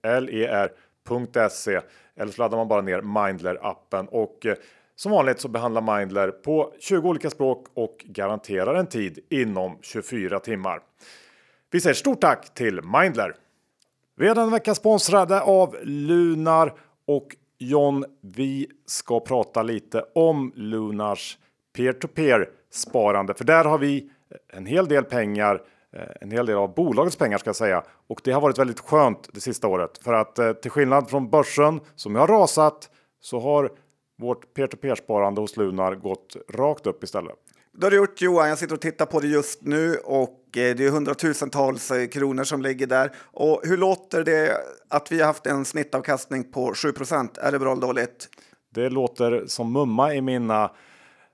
[0.02, 1.82] mindler.se
[2.16, 4.56] eller så laddar man bara ner Mindler appen och eh,
[4.96, 10.40] som vanligt så behandlar Mindler på 20 olika språk och garanterar en tid inom 24
[10.40, 10.80] timmar.
[11.72, 13.36] Vi säger stort tack till Mindler.
[14.18, 16.74] Vi är denna vecka sponsrade av Lunar
[17.08, 21.38] och John, vi ska prata lite om Lunars
[21.76, 24.10] peer-to-peer sparande, för där har vi
[24.54, 25.62] en hel del pengar,
[25.94, 27.84] eh, en hel del av bolagets pengar ska jag säga.
[28.08, 31.30] Och det har varit väldigt skönt det sista året för att eh, till skillnad från
[31.30, 32.90] börsen som har rasat
[33.22, 33.72] så har
[34.18, 37.36] vårt peer-to-peer sparande hos Lunar gått rakt upp istället.
[37.74, 38.50] Det har du gjort Johan.
[38.50, 42.62] Jag sitter och tittar på det just nu och eh, det är hundratusentals kronor som
[42.62, 43.12] ligger där.
[43.22, 47.72] Och hur låter det att vi har haft en snittavkastning på 7 Är det bra
[47.72, 48.30] eller dåligt?
[48.74, 50.72] Det låter som mumma i mina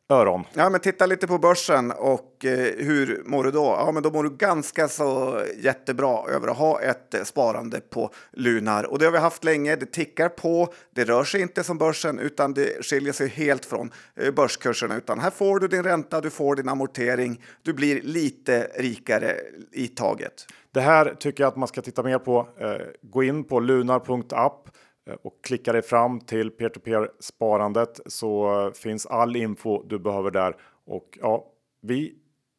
[0.10, 0.44] öron.
[0.54, 3.64] Ja, men titta lite på börsen och eh, hur mår du då?
[3.64, 8.10] Ja, men då mår du ganska så jättebra över att ha ett eh, sparande på
[8.34, 9.76] Lunar och det har vi haft länge.
[9.76, 10.74] Det tickar på.
[10.96, 15.20] Det rör sig inte som börsen utan det skiljer sig helt från eh, börskurserna, utan
[15.20, 17.44] här får du din ränta, du får din amortering.
[17.62, 19.36] Du blir lite rikare
[19.72, 20.46] i taget.
[20.72, 22.48] Det här tycker jag att man ska titta mer på.
[22.60, 22.68] Eh,
[23.02, 24.70] gå in på lunar.app
[25.10, 30.56] Eh, och klickar dig fram till peer-to-peer sparandet så finns all info du behöver där.
[30.86, 31.46] Och ja,
[31.82, 32.16] vi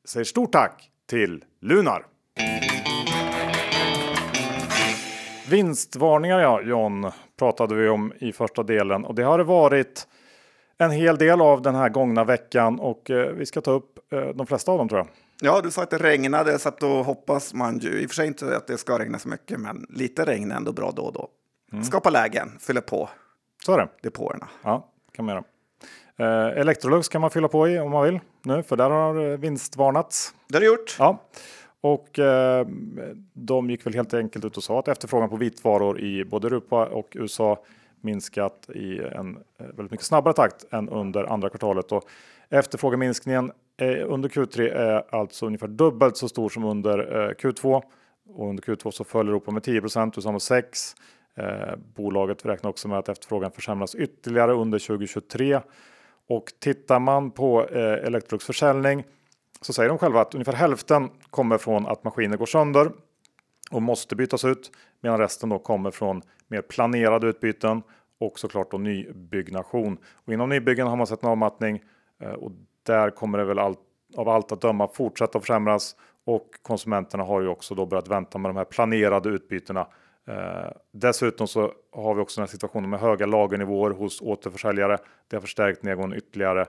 [0.09, 2.07] säger stort tack till Lunar.
[5.51, 10.09] Vinstvarningar ja, John, pratade vi om i första delen och det har det varit
[10.79, 14.29] en hel del av den här gångna veckan och eh, vi ska ta upp eh,
[14.29, 15.09] de flesta av dem tror jag.
[15.41, 18.15] Ja, du sa att det regnade så att då hoppas man ju, i och för
[18.15, 21.03] sig inte att det ska regna så mycket, men lite regn är ändå bra då
[21.03, 21.29] och då.
[21.73, 21.85] Mm.
[21.85, 23.09] Skapa lägen, fylla på
[23.65, 23.89] Så är det.
[24.03, 24.49] depåerna.
[24.63, 25.45] Ja, kan man göra.
[26.19, 30.35] Eh, Electrolux kan man fylla på i om man vill nu, för där har vinstvarnats.
[30.49, 30.97] Det har du gjort.
[30.99, 31.23] Ja,
[31.81, 32.67] och eh,
[33.33, 36.87] de gick väl helt enkelt ut och sa att efterfrågan på vitvaror i både Europa
[36.87, 37.63] och USA
[38.01, 41.93] minskat i en eh, väldigt mycket snabbare takt än under andra kvartalet.
[41.93, 42.05] Och
[42.51, 43.53] efterfrågeminskningen
[44.07, 47.83] under Q3 är alltså ungefär dubbelt så stor som under eh, Q2
[48.35, 50.95] och under Q2 så föll Europa med 10 USA med 6
[51.37, 55.61] Eh, bolaget räknar också med att efterfrågan försämras ytterligare under 2023.
[56.29, 59.05] Och tittar man på eh, Electrolux försäljning
[59.61, 62.90] så säger de själva att ungefär hälften kommer från att maskiner går sönder
[63.70, 64.70] och måste bytas ut
[65.01, 67.83] medan resten då kommer från mer planerade utbyten
[68.20, 69.99] och såklart då nybyggnation.
[70.12, 71.83] Och inom nybyggen har man sett en avmattning
[72.20, 73.79] eh, och där kommer det väl allt,
[74.16, 78.49] av allt att döma fortsätta försämras och konsumenterna har ju också då börjat vänta med
[78.49, 79.87] de här planerade utbytena
[80.29, 84.99] Eh, dessutom så har vi också den här situationen med höga lagernivåer hos återförsäljare.
[85.29, 86.67] Det har förstärkt nedgången ytterligare.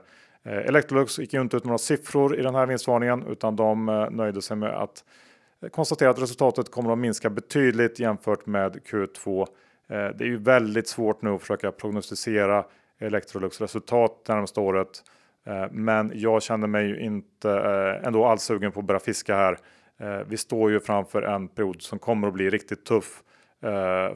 [0.48, 3.88] Eh, Electrolux gick ju inte ut med några siffror i den här vinstvarningen utan de
[3.88, 5.04] eh, nöjde sig med att
[5.62, 9.46] eh, konstatera att resultatet kommer att minska betydligt jämfört med Q2.
[9.88, 12.64] Det är ju väldigt svårt nu att försöka prognostisera
[12.98, 14.88] Electrolux resultat det närmaste året.
[15.70, 17.50] Men jag känner mig ju inte
[18.04, 19.58] ändå alls sugen på att börja fiska här.
[20.24, 23.22] Vi står ju framför en period som kommer att bli riktigt tuff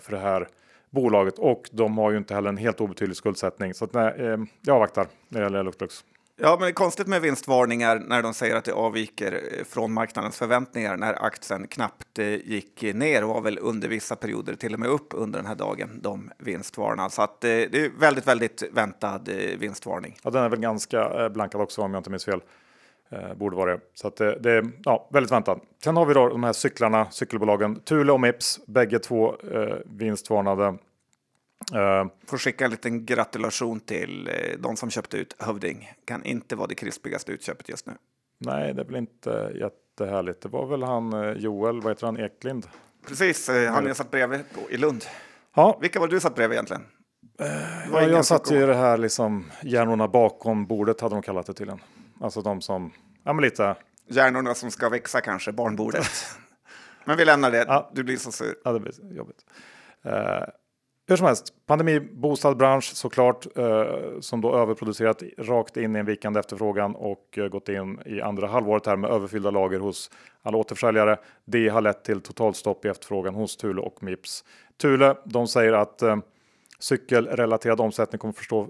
[0.01, 0.49] för det här
[0.91, 3.75] bolaget och de har ju inte heller en helt obetydlig skuldsättning.
[3.75, 6.05] Så att nej, jag avvaktar när det gäller Electrolux.
[6.37, 9.93] Ja, men det är konstigt med vinstvarningar när de säger att det avviker eh, från
[9.93, 14.75] marknadens förväntningar när aktien knappt eh, gick ner och var väl under vissa perioder till
[14.75, 17.09] och med upp under den här dagen, de vinstvarnar.
[17.09, 19.21] Så att eh, det är väldigt, väldigt väntad
[19.59, 20.17] vinstvarning.
[20.23, 22.41] Ja, den är väl ganska blankad också om jag inte minns fel.
[23.37, 23.81] Borde vara det.
[23.95, 25.59] Så att det, det är ja, väldigt väntat.
[25.85, 30.79] Sen har vi då de här cyklarna, cykelbolagen Thule och Mips, bägge två eh, vinstvarnade.
[31.75, 35.91] Uh, Får skicka en liten gratulation till uh, de som köpte ut Hövding.
[36.05, 37.93] Kan inte vara det krispigaste utköpet just nu.
[38.39, 40.41] Nej, det är väl inte jättehärligt.
[40.41, 42.67] Det var väl han uh, Joel, vad heter han, Eklind?
[43.09, 45.05] Precis, han jag satt bredvid på, i Lund.
[45.55, 45.79] Ja.
[45.81, 46.83] Vilka var du satt bredvid egentligen?
[47.93, 51.55] Ja, jag satt ju i det här liksom hjärnorna bakom bordet hade de kallat det
[51.55, 51.81] tydligen.
[52.23, 52.93] Alltså de som,
[53.25, 53.77] ja men lite.
[54.09, 56.11] Hjärnorna som ska växa kanske, barnbordet.
[57.05, 57.91] men vi lämnar det, ja.
[57.95, 58.55] du blir så sur.
[58.65, 59.45] Ja, det blir jobbigt.
[61.09, 66.41] Hur som helst, pandemibostad bransch såklart eh, som då överproducerat rakt in i en vikande
[66.41, 70.11] efterfrågan och eh, gått in i andra halvåret här med överfyllda lager hos
[70.43, 71.19] alla återförsäljare.
[71.45, 74.45] Det har lett till totalstopp i efterfrågan hos Thule och Mips.
[74.81, 76.03] Thule, de säger att
[76.79, 78.69] cykelrelaterad omsättning kommer, förstå,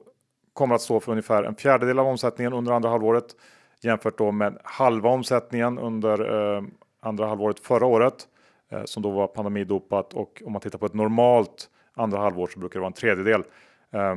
[0.53, 3.37] kommer att stå för ungefär en fjärdedel av omsättningen under andra halvåret
[3.81, 6.63] jämfört då med halva omsättningen under eh,
[7.01, 8.29] andra halvåret förra året
[8.69, 12.59] eh, som då var pandemidopat och om man tittar på ett normalt andra halvår så
[12.59, 13.45] brukar det vara en tredjedel.
[13.91, 14.17] Eh,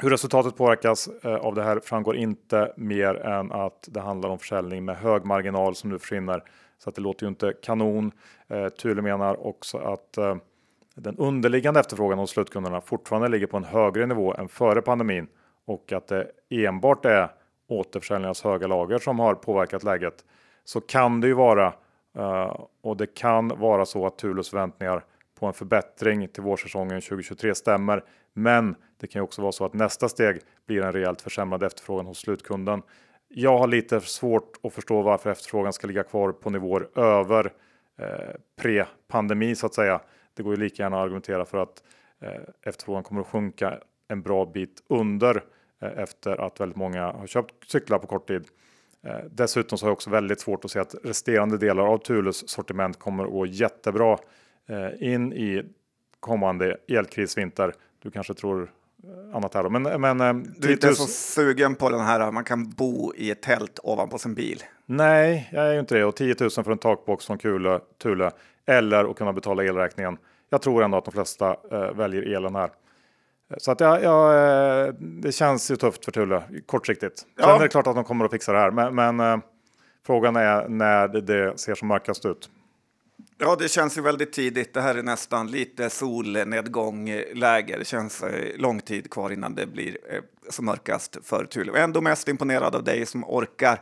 [0.00, 4.38] hur resultatet påverkas eh, av det här framgår inte mer än att det handlar om
[4.38, 6.42] försäljning med hög marginal som nu försvinner.
[6.78, 8.12] Så att det låter ju inte kanon.
[8.48, 10.36] Eh, Thule menar också att eh,
[10.94, 15.26] den underliggande efterfrågan hos slutkunderna fortfarande ligger på en högre nivå än före pandemin
[15.72, 17.28] och att det enbart är
[17.68, 20.24] återförsäljningens höga lager som har påverkat läget.
[20.64, 21.74] Så kan det ju vara
[22.16, 25.04] eh, och det kan vara så att Tulus förväntningar
[25.40, 28.04] på en förbättring till vårsäsongen 2023 stämmer.
[28.32, 32.06] Men det kan ju också vara så att nästa steg blir en rejält försämrad efterfrågan
[32.06, 32.82] hos slutkunden.
[33.28, 37.52] Jag har lite svårt att förstå varför efterfrågan ska ligga kvar på nivåer över
[37.98, 40.00] eh, pre-pandemi så att säga.
[40.34, 41.82] Det går ju lika gärna att argumentera för att
[42.20, 45.42] eh, efterfrågan kommer att sjunka en bra bit under
[45.86, 48.44] efter att väldigt många har köpt cyklar på kort tid.
[49.06, 52.48] Eh, dessutom så har jag också väldigt svårt att se att resterande delar av Thules
[52.48, 54.18] sortiment kommer att gå jättebra
[54.68, 55.62] Eh, in i
[56.20, 57.74] kommande elkrisvinter.
[58.02, 58.62] Du kanske tror
[59.04, 59.70] eh, annat här då.
[59.70, 63.30] Men, men, eh, du är inte så sugen på den här, man kan bo i
[63.30, 64.62] ett tält ovanpå sin bil?
[64.86, 66.04] Nej, jag är ju inte det.
[66.04, 68.30] Och 10 000 för en takbox från Kule, Thule
[68.66, 70.16] eller att kunna betala elräkningen.
[70.50, 71.56] Jag tror ändå att de flesta
[71.94, 72.70] väljer elen här.
[73.58, 77.22] Så att ja, ja, det känns ju tufft för Thule kortsiktigt.
[77.36, 77.44] Ja.
[77.44, 79.38] Sen är det klart att de kommer att fixa det här, men, men äh,
[80.06, 82.50] frågan är när det, ser som mörkast ut.
[83.38, 84.74] Ja, det känns ju väldigt tidigt.
[84.74, 87.78] Det här är nästan lite solnedgångläge.
[87.78, 91.80] Det känns eh, lång tid kvar innan det blir eh, som mörkast för Thule.
[91.80, 93.80] Ändå mest imponerad av dig som orkar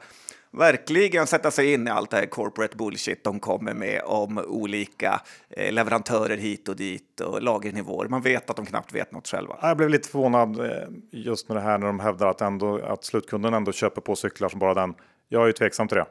[0.51, 5.21] verkligen sätta sig in i allt det här corporate bullshit de kommer med om olika
[5.51, 8.09] eh, leverantörer hit och dit och lagernivåer.
[8.09, 9.59] Man vet att de knappt vet något själva.
[9.63, 10.71] Jag blev lite förvånad
[11.11, 14.49] just med det här när de hävdar att, ändå, att slutkunden ändå köper på cyklar
[14.49, 14.95] som bara den.
[15.29, 16.07] Jag är ju tveksam till det.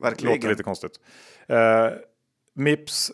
[0.00, 0.34] Verkligen.
[0.34, 1.00] Låter lite konstigt.
[2.54, 3.10] Mips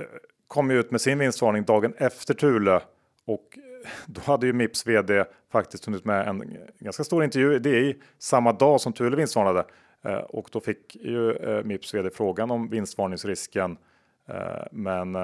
[0.00, 0.04] eh,
[0.46, 2.80] kom ut med sin vinstvarning dagen efter Thule
[3.24, 3.58] och
[4.06, 7.58] då hade ju Mips vd faktiskt hunnit med en ganska stor intervju.
[7.58, 9.66] Det är samma dag som Thule vinstvarnade eh,
[10.04, 13.76] Eh, och då fick ju eh, Mips vd frågan om vinstvarningsrisken.
[14.28, 15.16] Eh, men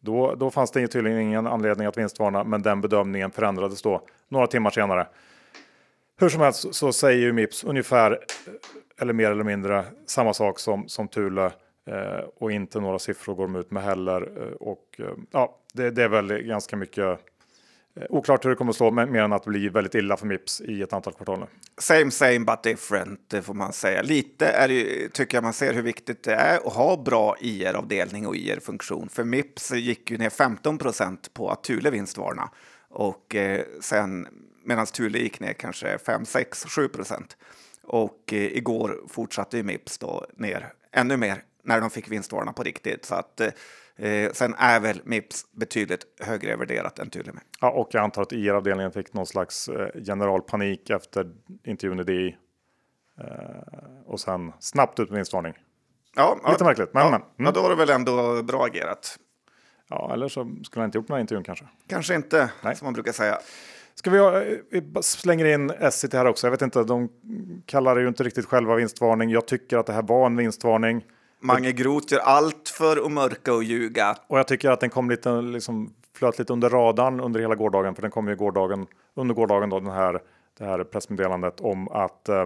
[0.00, 4.46] då, då fanns det tydligen ingen anledning att vinstvarna, men den bedömningen förändrades då några
[4.46, 5.06] timmar senare.
[6.20, 8.18] Hur som helst så säger ju Mips ungefär
[9.00, 11.52] eller mer eller mindre samma sak som, som Thule
[11.88, 14.52] Eh, och inte några siffror går de ut med heller.
[14.62, 17.18] Och ja, det, det, är väl ganska mycket
[18.00, 20.16] Eh, oklart hur det kommer att slå, men mer än att det blir väldigt illa
[20.16, 21.46] för Mips i ett antal kvartal.
[21.78, 24.02] Same same but different, det får man säga.
[24.02, 28.26] Lite är det, tycker jag man ser hur viktigt det är att ha bra IR-avdelning
[28.26, 29.08] och IR-funktion.
[29.08, 32.50] För Mips gick ju ner 15 procent på att Thule vinstvarna
[32.88, 34.28] och eh, sen
[34.64, 37.36] medan Thule gick ner kanske 5, 6, 7 procent.
[37.82, 42.62] Och eh, igår fortsatte ju Mips då ner ännu mer när de fick vinstvarna på
[42.62, 43.04] riktigt.
[43.04, 43.48] Så att, eh,
[43.98, 47.42] Eh, sen är väl Mips betydligt högre värderat än Thule med.
[47.60, 51.30] Ja, och jag antar att IR-avdelningen fick någon slags eh, generalpanik efter
[51.64, 52.36] intervjun i DI.
[53.20, 53.26] Eh,
[54.06, 55.54] och sen snabbt ut med vinstvarning.
[56.16, 57.20] Ja, Lite ja, märkligt, men, ja, men.
[57.20, 57.32] Mm.
[57.36, 59.18] ja, då var det väl ändå bra agerat.
[59.88, 61.64] Ja, eller så skulle han inte gjort den här intervjun kanske.
[61.88, 62.76] Kanske inte, Nej.
[62.76, 63.38] som man brukar säga.
[63.94, 66.46] Ska vi, ha, vi bara slänger in Essity här också.
[66.46, 67.08] Jag vet inte, de
[67.66, 69.30] kallar det ju inte riktigt själva vinstvarning.
[69.30, 71.04] Jag tycker att det här var en vinstvarning.
[71.40, 74.16] Mange Groth gör allt för att mörka och ljuga.
[74.26, 77.94] Och jag tycker att den kom lite, liksom, flöt lite under radarn under hela gårdagen.
[77.94, 80.20] För den kom ju gårdagen, under gårdagen då, den här,
[80.58, 82.44] det här pressmeddelandet om att eh,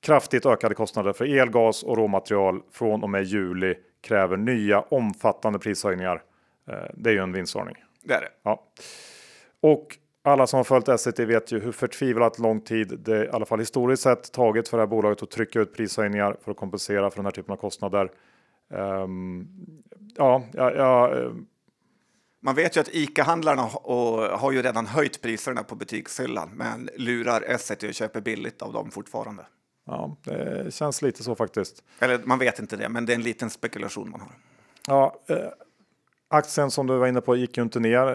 [0.00, 5.58] kraftigt ökade kostnader för el, gas och råmaterial från och med juli kräver nya omfattande
[5.58, 6.22] prishöjningar.
[6.68, 7.76] Eh, det är ju en vinstvarning.
[8.02, 8.30] Det är det.
[8.42, 8.62] Ja.
[9.60, 13.46] Och alla som har följt Essity vet ju hur förtvivlat lång tid det i alla
[13.46, 17.10] fall historiskt sett tagit för det här bolaget att trycka ut prishöjningar för att kompensera
[17.10, 18.10] för den här typen av kostnader.
[18.74, 19.48] Ehm,
[20.16, 21.32] ja, ja, ja, eh,
[22.40, 23.62] Man vet ju att ICA-handlarna
[24.36, 28.90] har ju redan höjt priserna på butikshyllan, men lurar Essity och köper billigt av dem
[28.90, 29.46] fortfarande.
[29.86, 31.82] ja, det känns lite så faktiskt.
[31.98, 34.30] Eller man vet inte det, men det är en liten spekulation man har.
[34.86, 35.36] Ja, eh,
[36.34, 38.06] aktien som du var inne på gick ju inte ner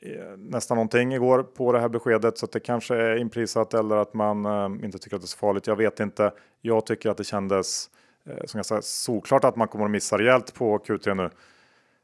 [0.00, 3.96] eh, nästan någonting igår på det här beskedet så att det kanske är inprisat eller
[3.96, 5.66] att man eh, inte tycker att det är så farligt.
[5.66, 6.32] Jag vet inte.
[6.60, 7.90] Jag tycker att det kändes
[8.28, 11.30] eh, som jag sa, solklart att man kommer att missa rejält på Q3 nu.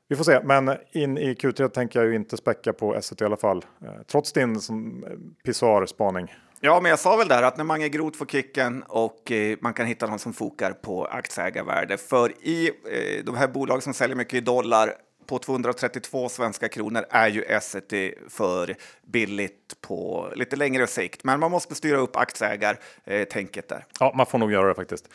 [0.08, 3.24] Vi får se, men in i Q3 tänker jag ju inte späcka på S1 i
[3.24, 3.64] alla fall.
[4.06, 5.04] Trots din som
[5.44, 6.34] pissoar-spaning.
[6.62, 9.74] Ja, men jag sa väl där att när Mange Groth får kicken och eh, man
[9.74, 11.96] kan hitta någon som fokar på aktieägarvärde.
[11.96, 14.94] För i eh, de här bolag som säljer mycket i dollar
[15.30, 21.24] på 232 svenska kronor är ju Essity för billigt på lite längre sikt.
[21.24, 23.84] Men man måste styra upp aktieägartänket där.
[24.00, 25.08] Ja, man får nog göra det faktiskt.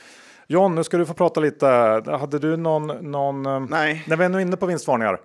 [0.47, 1.67] John, nu ska du få prata lite.
[2.19, 3.11] Hade du någon...
[3.11, 4.03] någon eh, Nej.
[4.07, 5.19] När vi är nu inne på vinstvarningar.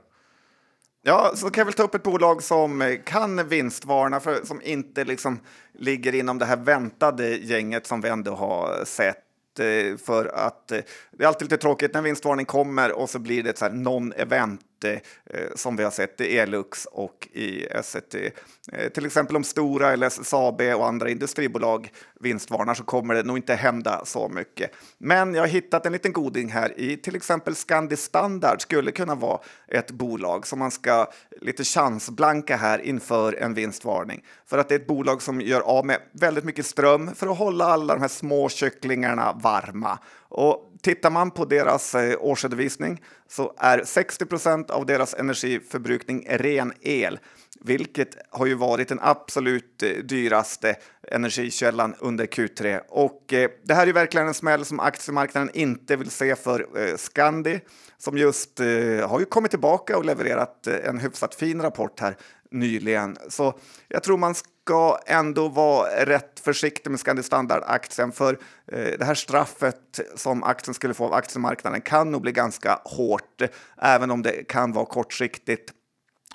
[1.03, 4.63] Ja, så kan jag väl ta upp ett bolag som eh, kan vinstvarna, för, som
[4.63, 5.41] inte liksom
[5.75, 9.59] ligger inom det här väntade gänget som vi ändå har sett.
[9.61, 10.79] eh, För att eh,
[11.13, 14.61] det är alltid lite tråkigt när vinstvarning kommer och så blir det ett non-event eh,
[14.61, 18.31] eh, Eh, som vi har sett i Elux och i Essity.
[18.73, 21.91] Eh, Till exempel om Stora eller SSAB och andra industribolag
[22.21, 24.71] vinstvarnar så kommer det nog inte hända så mycket.
[24.99, 29.15] Men jag har hittat en liten goding här i till exempel Scandi Standard skulle kunna
[29.15, 34.25] vara ett bolag som man ska lite chansblanka här inför en vinstvarning.
[34.47, 37.39] För att det är ett bolag som gör av med väldigt mycket ström för att
[37.39, 39.99] hålla alla de här små kycklingarna varma.
[40.31, 46.73] Och tittar man på deras eh, årsredovisning så är 60 procent av deras energiförbrukning ren
[46.81, 47.19] el,
[47.61, 50.77] vilket har ju varit den absolut eh, dyraste
[51.09, 52.81] energikällan under Q3.
[52.89, 56.67] Och eh, det här är ju verkligen en smäll som aktiemarknaden inte vill se för
[56.89, 57.61] eh, Scandi
[57.99, 58.67] som just eh,
[59.09, 62.17] har ju kommit tillbaka och levererat eh, en hyfsat fin rapport här
[62.51, 63.17] nyligen.
[63.29, 63.59] Så
[63.89, 68.39] jag tror man ska ändå vara rätt försiktig med Scandi Standard-aktien för
[68.73, 73.43] eh, det här straffet som aktien skulle få av aktiemarknaden kan nog bli ganska hårt,
[73.83, 75.73] även om det kan vara kortsiktigt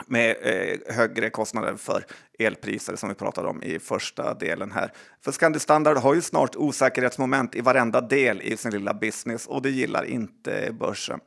[0.08, 2.06] med eh, högre kostnader för
[2.40, 4.92] elpriser som vi pratade om i första delen här.
[5.24, 9.62] För Scandi Standard har ju snart osäkerhetsmoment i varenda del i sin lilla business och
[9.62, 11.20] det gillar inte börsen.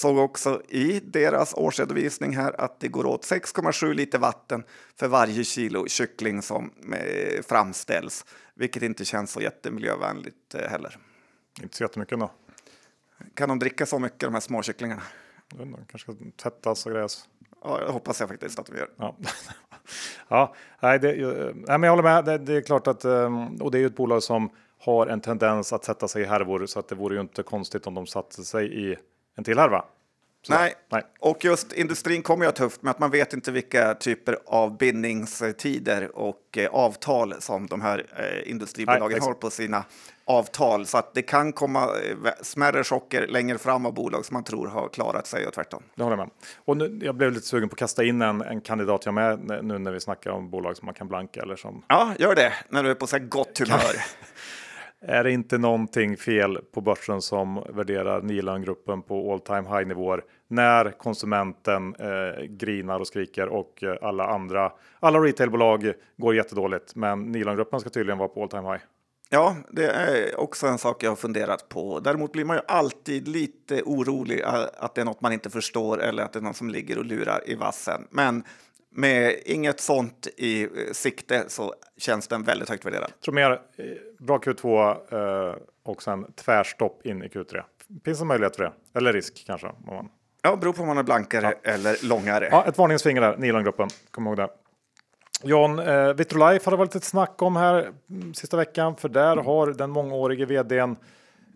[0.00, 4.64] Såg också i deras årsredovisning här att det går åt 6,7 liter vatten
[4.96, 10.98] för varje kilo kyckling som eh, framställs, vilket inte känns så jättemiljövänligt eh, heller.
[11.62, 12.30] Inte så jättemycket ändå.
[13.34, 15.02] Kan de dricka så mycket de här små kycklingarna?
[15.50, 17.28] Jag vet inte, Kanske ska tvättas och gräs.
[17.64, 18.90] Ja, det hoppas jag faktiskt att de gör.
[18.96, 19.16] Ja,
[20.28, 22.24] ja nej, det, eh, nej, men jag håller med.
[22.24, 23.04] Det, det är klart att,
[23.60, 26.66] och det är ju ett bolag som har en tendens att sätta sig i härvor
[26.66, 28.96] så att det vore ju inte konstigt om de satte sig i
[29.36, 29.84] en till härva.
[30.42, 30.74] Så, Nej.
[30.88, 31.02] nej.
[31.20, 34.76] och just industrin kommer ju ha tufft med att man vet inte vilka typer av
[34.76, 39.84] bindningstider och eh, avtal som de här eh, industribolagen Nej, har på sina
[40.24, 40.86] avtal.
[40.86, 44.66] Så att det kan komma eh, smärre chocker längre fram av bolag som man tror
[44.66, 45.82] har klarat sig och tvärtom.
[45.94, 46.30] Det håller jag med.
[46.64, 49.40] Och nu, jag blev lite sugen på att kasta in en, en kandidat jag med
[49.64, 52.52] nu när vi snackar om bolag som man kan blanka eller som Ja, gör det
[52.68, 53.96] när du är på så här gott humör.
[55.02, 60.24] Är det inte någonting fel på börsen som värderar Nilan-gruppen på all time high nivåer
[60.48, 66.94] när konsumenten eh, grinar och skriker och eh, alla andra, alla retailbolag går jättedåligt.
[66.94, 68.82] Men Nilan-gruppen ska tydligen vara på all time high.
[69.32, 72.00] Ja, det är också en sak jag har funderat på.
[72.00, 76.02] Däremot blir man ju alltid lite orolig eh, att det är något man inte förstår
[76.02, 78.06] eller att det är någon som ligger och lurar i vassen.
[78.10, 78.44] Men
[78.90, 83.12] med inget sånt i eh, sikte så känns den väldigt högt värderad.
[83.24, 83.84] Tror mer eh,
[84.18, 87.62] bra Q2 eh, och sen tvärstopp in i Q3.
[88.04, 88.72] Finns det möjlighet för det?
[88.94, 89.66] Eller risk kanske?
[89.66, 90.08] Om man
[90.42, 92.48] Ja, beror på om man är blankare eller långare.
[92.50, 93.88] Ja, ett varningsfinger där, Nilongruppen.
[94.10, 94.48] Kom ihåg det.
[95.42, 99.36] John, eh, Vitrolife har det varit ett snack om här mm, sista veckan, för där
[99.36, 100.96] har den mångårige vdn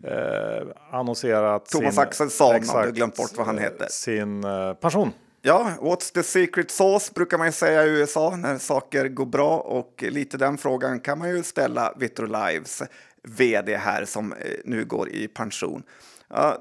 [0.03, 3.87] eh, annonserat Thomas sin, Axelsson, om du glömt bort vad han heter.
[3.89, 5.11] Sin eh, pension.
[5.47, 9.57] Ja, what's the secret sauce brukar man ju säga i USA när saker går bra
[9.59, 12.83] och lite den frågan kan man ju ställa Vitrolives
[13.23, 15.83] vd här som eh, nu går i pension.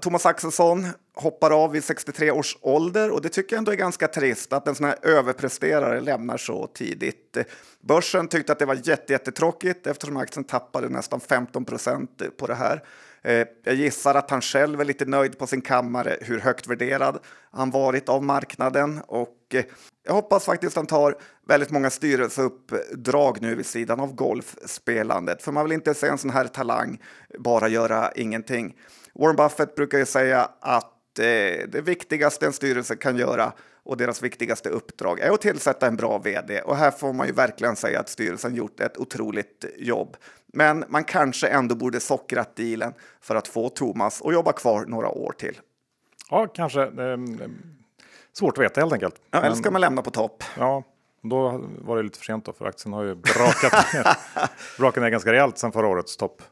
[0.01, 4.09] Thomas Axelsson hoppar av vid 63 års ålder och det tycker jag ändå är ganska
[4.09, 7.37] trist att en sån här överpresterare lämnar så tidigt.
[7.80, 12.82] Börsen tyckte att det var jättetråkigt eftersom aktien tappade nästan 15 procent på det här.
[13.25, 17.18] Eh, jag gissar att han själv är lite nöjd på sin kammare hur högt värderad
[17.51, 19.64] han varit av marknaden och eh,
[20.07, 21.16] jag hoppas faktiskt han tar
[21.47, 26.31] väldigt många styrelseuppdrag nu vid sidan av golfspelandet för man vill inte se en sån
[26.31, 27.03] här talang
[27.39, 28.77] bara göra ingenting.
[29.14, 31.25] Warren Buffett brukar ju säga att eh,
[31.68, 33.53] det viktigaste en styrelse kan göra
[33.85, 36.61] och deras viktigaste uppdrag är att tillsätta en bra vd.
[36.61, 40.16] Och här får man ju verkligen säga att styrelsen gjort ett otroligt jobb.
[40.55, 45.09] Men man kanske ändå borde sockrat dealen för att få Thomas att jobba kvar några
[45.09, 45.61] år till.
[46.30, 46.82] Ja, kanske.
[46.82, 47.18] Eh,
[48.32, 49.14] svårt att veta helt enkelt.
[49.30, 50.44] Ja, eller ska man lämna på topp?
[50.59, 50.82] Ja,
[51.22, 54.07] då var det lite för sent då, för aktien har ju brakat ner,
[54.78, 56.42] brakat ner ganska rejält sedan förra årets topp.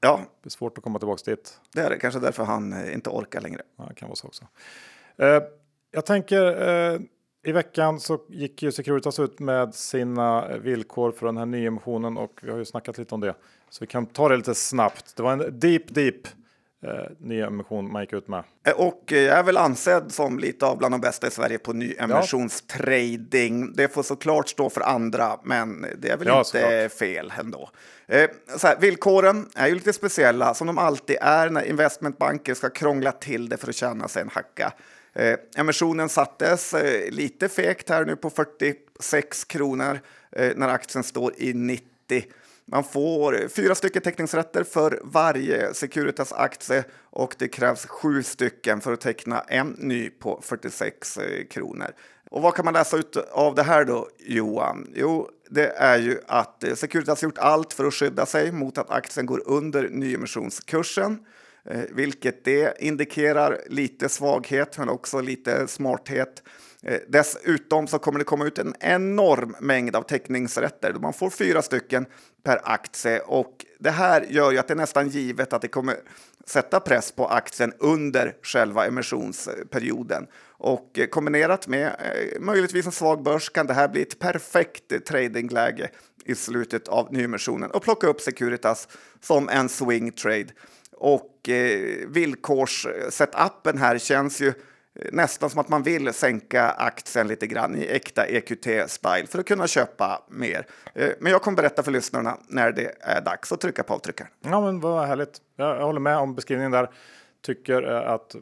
[0.00, 1.60] Ja, Det är svårt att komma tillbaka dit.
[1.72, 3.62] det är det kanske därför han eh, inte orkar längre.
[3.78, 4.44] Ja, det kan vara så också.
[5.16, 5.42] Eh,
[5.90, 7.00] jag tänker eh,
[7.44, 12.16] i veckan så gick ju Securitas ut med sina eh, villkor för den här nyemissionen
[12.16, 13.34] och vi har ju snackat lite om det.
[13.70, 15.16] Så vi kan ta det lite snabbt.
[15.16, 16.26] Det var en deep, deep
[16.82, 18.44] eh, nyemission man gick ut med.
[18.66, 21.58] Eh, Och eh, jag är väl ansedd som lite av bland de bästa i Sverige
[21.58, 23.72] på nyemissionstrading.
[23.74, 26.92] Det får såklart stå för andra, men det är väl Ja, inte såklart.
[26.92, 27.70] fel ändå.
[28.06, 28.30] Eh,
[28.62, 33.48] här, villkoren är ju lite speciella, som de alltid är när investmentbanker ska krångla till
[33.48, 34.72] det för att tjäna sig en hacka.
[35.14, 40.00] Eh, emissionen sattes eh, lite fegt här nu på 46 kronor
[40.32, 42.24] eh, när aktien står i 90.
[42.66, 49.00] Man får fyra stycken teckningsrätter för varje Securitas-aktie och det krävs sju stycken för att
[49.00, 51.90] teckna en ny på 46 eh, kronor.
[52.30, 54.92] Och vad kan man läsa ut av det här då, Johan?
[54.94, 58.90] Jo, det är ju att eh, Securitas gjort allt för att skydda sig mot att
[58.90, 61.18] aktien går under nyemissionskursen.
[61.70, 66.42] Eh, vilket det indikerar lite svaghet men också lite smarthet.
[66.82, 70.92] Eh, Dessutom så kommer det komma ut en enorm mängd av teckningsrätter.
[70.92, 72.06] Man får fyra stycken
[72.42, 75.96] per aktie och det här gör ju att det är nästan givet att det kommer
[76.44, 80.26] sätta press på aktien under själva emissionsperioden.
[80.48, 85.06] Och eh, kombinerat med eh, möjligtvis en svag börs kan det här bli ett perfekt
[85.06, 85.90] tradingläge
[86.24, 88.88] i slutet av nyemissionen och plocka upp Securitas
[89.20, 90.48] som en swing trade.
[91.04, 94.54] Och eh, villkorssetupen här känns ju eh,
[95.12, 99.66] nästan som att man vill sänka aktien lite grann i äkta EQT-style för att kunna
[99.66, 100.66] köpa mer.
[100.94, 104.30] Eh, men jag kommer berätta för lyssnarna när det är dags att trycka på avtryckaren.
[104.40, 105.40] Ja, men vad härligt.
[105.56, 106.90] Jag, håller med om beskrivningen där.
[107.42, 108.36] Tycker eh, att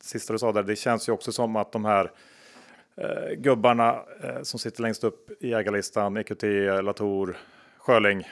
[0.00, 2.10] sista du sa där, det känns ju också som att de här
[2.96, 6.42] eh, gubbarna eh, som sitter längst upp i ägarlistan, EQT,
[6.82, 7.36] Latour,
[7.78, 8.26] Sjöling,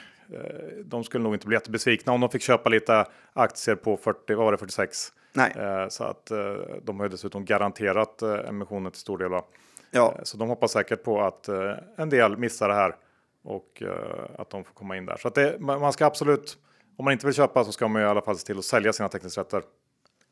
[0.83, 4.45] de skulle nog inte bli jättebesvikna om de fick köpa lite aktier på 40, vad
[4.45, 5.13] var det, 46?
[5.33, 5.51] Nej.
[5.57, 6.53] Eh, så att eh,
[6.83, 9.31] de har ju dessutom garanterat eh, emissionen till stor del.
[9.31, 12.95] Ja, Eh, Så de hoppas säkert på att eh, en del missar det här
[13.43, 15.17] och eh, att de får komma in där.
[15.17, 16.57] Så att det, man ska absolut,
[16.97, 18.93] om man inte vill köpa så ska man i alla fall se till att sälja
[18.93, 19.61] sina teckningsrätter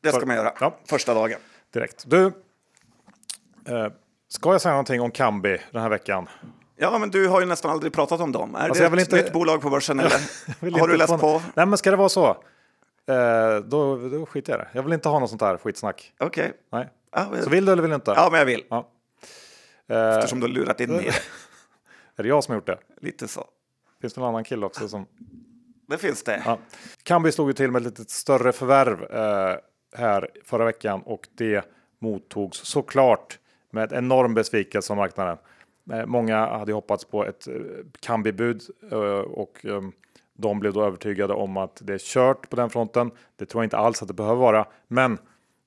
[0.02, 0.76] det ska man göra Ja.
[0.89, 1.39] första dagen.
[1.74, 2.04] direkt.
[2.08, 2.26] Du,
[3.68, 3.88] eh,
[4.28, 6.28] ska jag säga någonting om Kambi den här veckan?
[6.76, 8.55] Ja, men du har ju nästan aldrig pratat om dem.
[8.55, 10.80] Är Alltså, det jag ett inte- nytt bolag på börsen eller?
[10.80, 11.41] Har du läst få- på?
[11.55, 12.28] Nej, men ska det vara så?
[13.07, 14.69] Eh, då, då skiter jag i det.
[14.74, 16.13] Jag vill inte ha något sånt där skitsnack.
[16.19, 16.53] Okej.
[16.71, 16.89] Nej.
[17.15, 18.13] Ja, men- Så vill du eller vill du inte?
[18.15, 18.63] ja, men jag vill.
[18.69, 18.89] Ja.
[19.89, 21.07] Eh, Eftersom du har lurat in mig.
[22.15, 22.78] är det jag som har gjort det?
[23.01, 23.45] Lite så.
[24.01, 25.05] Finns det någon annan kille också som...
[25.88, 26.41] Det finns det.
[26.45, 26.57] Ja.
[27.03, 29.57] Kambi slog ju till med ett lite större förvärv eh,
[29.97, 31.65] här förra veckan och det
[32.01, 33.39] mottogs såklart
[33.71, 35.38] med enorm besvikelse av marknaden.
[35.92, 37.54] Eh, många hade ju hoppats på ett eh,
[38.00, 38.62] Kambi-bud
[38.92, 39.92] eh, och ehm,
[40.34, 43.12] de blev då övertygade om att det är kört på den fronten.
[43.36, 45.18] Det tror jag inte alls att det behöver vara, men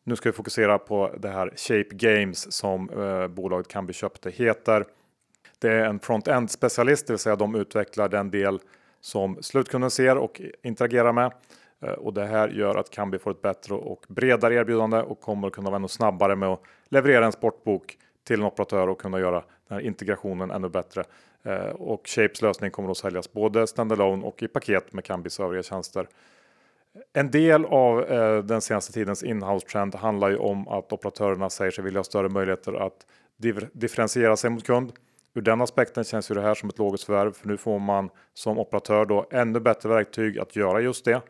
[0.04, 2.90] nu ska vi fokusera på det här Shape Games som
[3.30, 4.84] bolaget Kambi köpte heter.
[5.58, 8.58] Det är en front-end specialist, det vill säga de utvecklar den del
[9.00, 11.32] som slutkunden ser och interagerar med.
[11.98, 15.54] Och det här gör att Kambi får ett bättre och bredare erbjudande och kommer att
[15.54, 19.44] kunna vara ännu snabbare med att leverera en sportbok till en operatör och kunna göra
[19.68, 21.04] den här integrationen ännu bättre.
[21.42, 25.62] Eh, Och Shapes lösning kommer att säljas både standalone och i paket med Kambis övriga
[25.62, 26.08] tjänster.
[27.12, 31.84] En del av eh, den senaste tidens inhouse-trend handlar ju om att operatörerna säger sig
[31.84, 33.06] vilja ha större möjligheter att
[33.72, 34.92] differentiera sig mot kund.
[35.34, 38.10] Ur den aspekten känns ju det här som ett logiskt förvärv för nu får man
[38.34, 41.20] som operatör då ännu bättre verktyg att göra just det.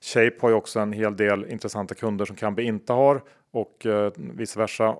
[0.00, 4.12] Shape har ju också en hel del intressanta kunder som Kambi inte har och eh,
[4.16, 4.96] vice versa.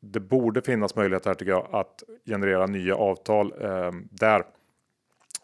[0.00, 4.44] Det borde finnas möjlighet här tycker jag att generera nya avtal eh, där.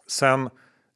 [0.07, 0.49] Sen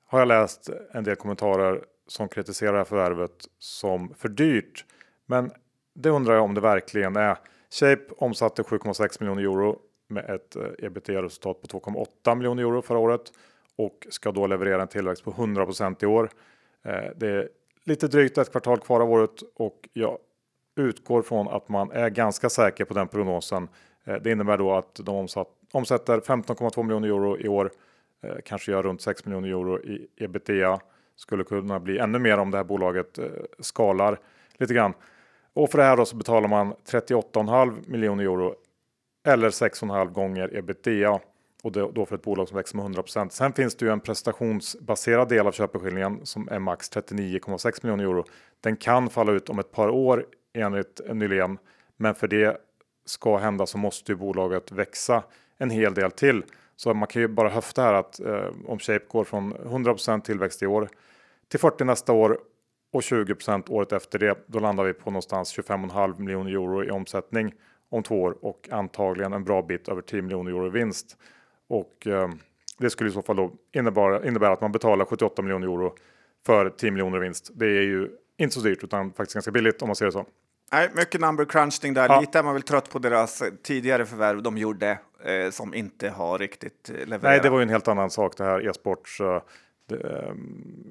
[0.07, 4.85] har jag läst en del kommentarer som kritiserar det här förvärvet som för dyrt.
[5.25, 5.51] Men
[5.93, 7.37] det undrar jag om det verkligen är.
[7.69, 13.21] Shape omsatte 7,6 miljoner euro med ett eh, ebitda-resultat på 2,8 miljoner euro förra året
[13.75, 15.67] och ska då leverera en tillväxt på 100
[16.01, 16.29] i år.
[16.83, 17.49] Eh, det är
[17.83, 20.17] lite drygt ett kvartal kvar av året och jag
[20.81, 23.67] utgår från att man är ganska säker på den prognosen.
[24.03, 27.71] Eh, det innebär då att de omsatt, omsätter 15,2 miljoner euro i år,
[28.23, 30.79] eh, kanske gör runt 6 miljoner euro i ebitda.
[31.15, 33.25] Skulle kunna bli ännu mer om det här bolaget eh,
[33.59, 34.19] skalar
[34.57, 34.93] lite grann.
[35.53, 38.55] Och för det här då så betalar man 38,5 miljoner euro
[39.23, 41.19] eller 6,5 gånger ebitda
[41.63, 45.29] och då för ett bolag som växer med 100% Sen finns det ju en prestationsbaserad
[45.29, 48.25] del av köpeskillingen som är max 39,6 miljoner euro.
[48.61, 51.57] Den kan falla ut om ett par år enligt Nylén,
[51.97, 52.57] men för det
[53.05, 55.23] ska hända så måste ju bolaget växa
[55.57, 56.43] en hel del till.
[56.75, 60.63] Så man kan ju bara höfta här att eh, om Shape går från 100 tillväxt
[60.63, 60.89] i år
[61.47, 62.39] till 40 nästa år
[62.93, 67.53] och 20% året efter det, då landar vi på någonstans 25,5 miljoner euro i omsättning
[67.89, 71.17] om två år och antagligen en bra bit över 10 miljoner euro i vinst.
[71.67, 72.29] Och eh,
[72.77, 75.95] det skulle i så fall då innebära, innebära att man betalar 78 miljoner euro
[76.45, 77.51] för 10 miljoner i vinst.
[77.53, 78.09] Det är ju
[78.43, 80.25] inte så dyrt utan faktiskt ganska billigt om man ser det så.
[80.71, 82.09] Nej, mycket number crunching där.
[82.09, 82.19] Ja.
[82.19, 86.39] Lite är man väl trött på deras tidigare förvärv de gjorde eh, som inte har
[86.39, 87.23] riktigt eh, levererat.
[87.23, 89.41] Nej, det var ju en helt annan sak det här e-sports eh,
[89.91, 90.33] Eh,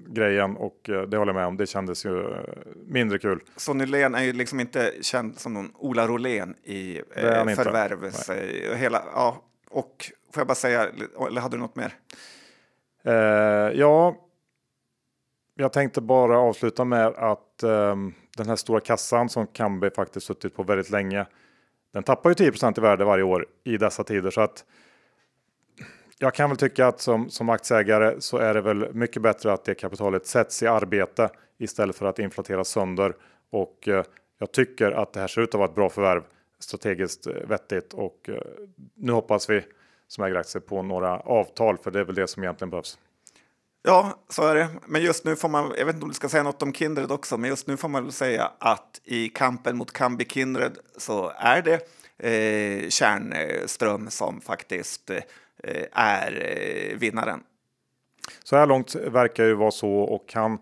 [0.06, 1.56] grejen och eh, det håller jag med om.
[1.56, 2.40] Det kändes ju eh,
[2.86, 3.40] mindre kul.
[3.56, 8.30] Så Nylén är ju liksom inte känd som någon Ola Rolén i eh, förvärvs...
[8.76, 10.86] Hela, ja, och får jag bara säga,
[11.26, 11.94] eller hade du något mer?
[13.04, 14.16] Eh, ja,
[15.60, 20.56] jag tänkte bara avsluta med att um, den här stora kassan som Kambi faktiskt suttit
[20.56, 21.26] på väldigt länge.
[21.92, 24.64] Den tappar ju 10% i värde varje år i dessa tider så att
[26.18, 29.64] jag kan väl tycka att som, som aktieägare så är det väl mycket bättre att
[29.64, 33.16] det kapitalet sätts i arbete istället för att inflateras sönder.
[33.50, 34.02] Och uh,
[34.38, 36.22] jag tycker att det här ser ut att vara ett bra förvärv,
[36.58, 38.38] strategiskt eh, vettigt och uh,
[38.94, 39.64] nu hoppas vi
[40.08, 42.98] som äger aktier på några avtal för det är väl det som egentligen behövs.
[43.82, 44.68] Ja, så är det.
[44.86, 47.12] Men just nu får man, jag vet inte om du ska säga något om Kindred
[47.12, 51.32] också, men just nu får man väl säga att i kampen mot Kambi Kindred så
[51.36, 51.74] är det
[52.18, 56.56] eh, Kärnström som faktiskt eh, är
[56.92, 57.42] eh, vinnaren.
[58.44, 60.58] Så här långt verkar det vara så och han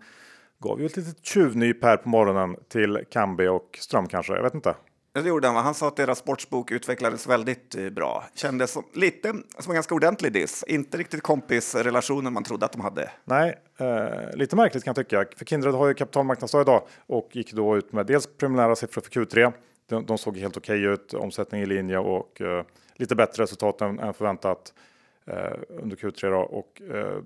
[0.59, 4.33] gav ju ett litet tjuvnyp här på morgonen till Kambi och Ström kanske.
[4.33, 4.75] Jag vet inte.
[5.23, 5.55] Det gjorde han.
[5.55, 8.23] Han sa att deras sportsbok utvecklades väldigt eh, bra.
[8.35, 10.63] Kändes som, lite som en ganska ordentlig diss.
[10.67, 13.11] Inte riktigt kompisrelationen man trodde att de hade.
[13.25, 15.25] Nej, eh, lite märkligt kan jag tycka.
[15.37, 19.09] För Kindred har ju kapitalmarknadsdag idag och gick då ut med dels preliminära siffror för
[19.11, 19.53] Q3.
[19.89, 22.63] De, de såg helt okej okay ut, omsättning i linje och eh,
[22.95, 24.73] lite bättre resultat än, än förväntat.
[25.29, 26.31] Eh, under Q3.
[26.31, 26.37] Då.
[26.37, 27.21] Och, eh,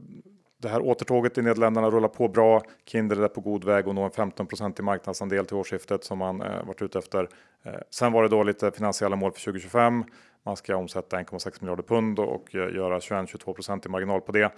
[0.64, 2.62] det här återtåget i Nederländerna rullar på bra.
[2.86, 6.42] Kindred är på god väg att nå en 15% i marknadsandel till årsskiftet som man
[6.42, 7.30] eh, varit ute efter.
[7.64, 10.04] Eh, sen var det då lite finansiella mål för 2025.
[10.46, 14.54] Man ska omsätta 1,6 miljarder pund och eh, göra 21-22 i marginal på det.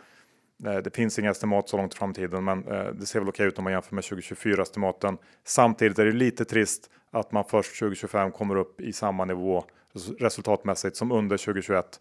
[0.66, 2.62] Eh, det finns inga estimat så långt i framtiden, men
[3.00, 5.18] det ser väl okej ut om man jämför med 2024 estimaten.
[5.44, 9.64] Samtidigt är det lite trist att man först 2025 kommer upp i samma nivå
[10.20, 12.00] resultatmässigt som under 2021.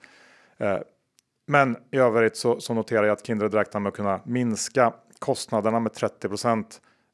[1.46, 5.80] Men i övrigt så, så noterar jag att Kindred räknar med att kunna minska kostnaderna
[5.80, 6.28] med 30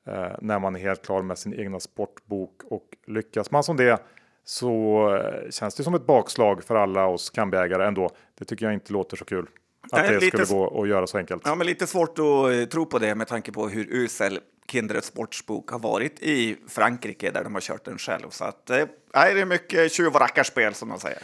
[0.07, 4.03] eh, när man är helt klar med sin egna sportbok och lyckas man som det
[4.45, 8.11] så eh, känns det som ett bakslag för alla oss Kambiägare ändå.
[8.39, 9.47] Det tycker jag inte låter så kul.
[9.93, 11.43] Att det skulle gå att göra så enkelt.
[11.45, 15.05] Ja, men lite svårt att eh, tro på det med tanke på hur usel Kindred
[15.05, 18.31] Sportsbok har varit i Frankrike där de har kört den själv.
[18.31, 18.77] Så att, eh,
[19.13, 21.19] det är mycket tjuv och rackarspel som man säger.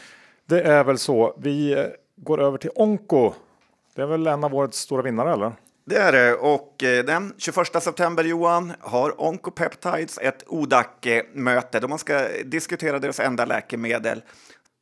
[0.46, 1.38] Det är väl så.
[1.38, 1.84] Vi eh,
[2.16, 3.32] går över till Onko.
[3.94, 5.52] Det är väl en av årets stora vinnare eller?
[5.84, 11.98] Det är det och eh, den 21 september Johan har Oncopeptides ett ODAC-möte då man
[11.98, 14.22] ska diskutera deras enda läkemedel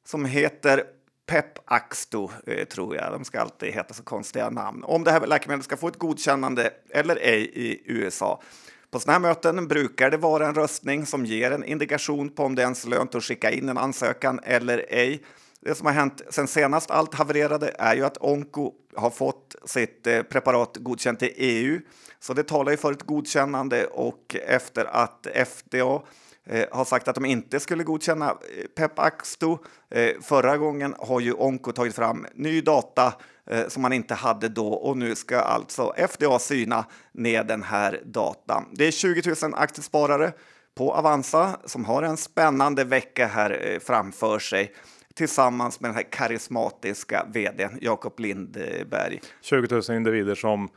[0.07, 0.85] som heter
[1.27, 3.13] Pepaxto, eh, tror jag.
[3.13, 4.85] De ska alltid heta så konstiga namn.
[4.85, 8.43] Om det här läkemedlet ska få ett godkännande eller ej i USA.
[8.91, 12.55] På sådana här möten brukar det vara en röstning som ger en indikation på om
[12.55, 15.23] det ens lönt att skicka in en ansökan eller ej.
[15.65, 20.07] Det som har hänt sen senast allt havererade är ju att Onko har fått sitt
[20.07, 21.81] eh, preparat godkänt i EU.
[22.21, 26.03] Så det talar ju för ett godkännande och efter att FDA
[26.47, 29.59] eh, har sagt att de inte skulle godkänna eh, Pepaxto.
[29.91, 33.15] Eh, förra gången har ju Onko tagit fram ny data
[33.51, 38.03] eh, som man inte hade då och nu ska alltså FDA syna ner den här
[38.05, 38.65] datan.
[38.73, 40.33] Det är 20 000 aktiesparare
[40.75, 44.75] på Avanza som har en spännande vecka här eh, framför sig
[45.15, 49.21] tillsammans med den här karismatiska vdn Jakob Lindberg.
[49.41, 50.69] 20 000 individer som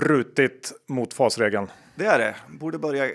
[0.00, 1.70] brutit mot fasregeln.
[1.94, 2.36] Det är det.
[2.48, 3.06] Borde börja.
[3.06, 3.12] Eh,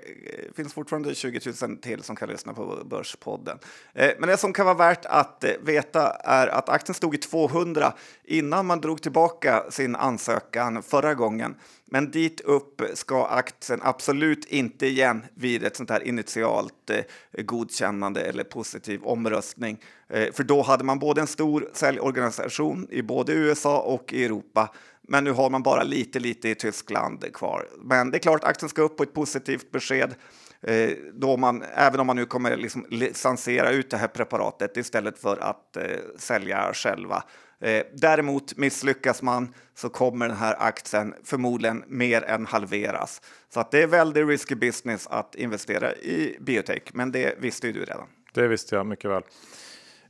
[0.55, 3.57] finns fortfarande 20 000 till som kan lyssna på Börspodden.
[3.93, 7.17] Eh, men det som kan vara värt att eh, veta är att aktien stod i
[7.17, 11.55] 200 innan man drog tillbaka sin ansökan förra gången.
[11.85, 16.91] Men dit upp ska aktien absolut inte igen vid ett sånt här initialt
[17.37, 19.77] godkännande eller positiv omröstning.
[20.07, 24.69] För då hade man både en stor säljorganisation i både USA och Europa
[25.07, 27.67] men nu har man bara lite, lite i Tyskland kvar.
[27.77, 30.15] Men det är klart, aktien ska upp på ett positivt besked.
[30.61, 35.19] Eh, då man, även om man nu kommer liksom licensiera ut det här preparatet istället
[35.19, 35.83] för att eh,
[36.17, 37.23] sälja själva.
[37.59, 43.21] Eh, däremot misslyckas man så kommer den här aktien förmodligen mer än halveras.
[43.53, 47.73] Så att det är väldigt risky business att investera i biotech, men det visste ju
[47.73, 48.07] du redan.
[48.33, 49.23] Det visste jag mycket väl.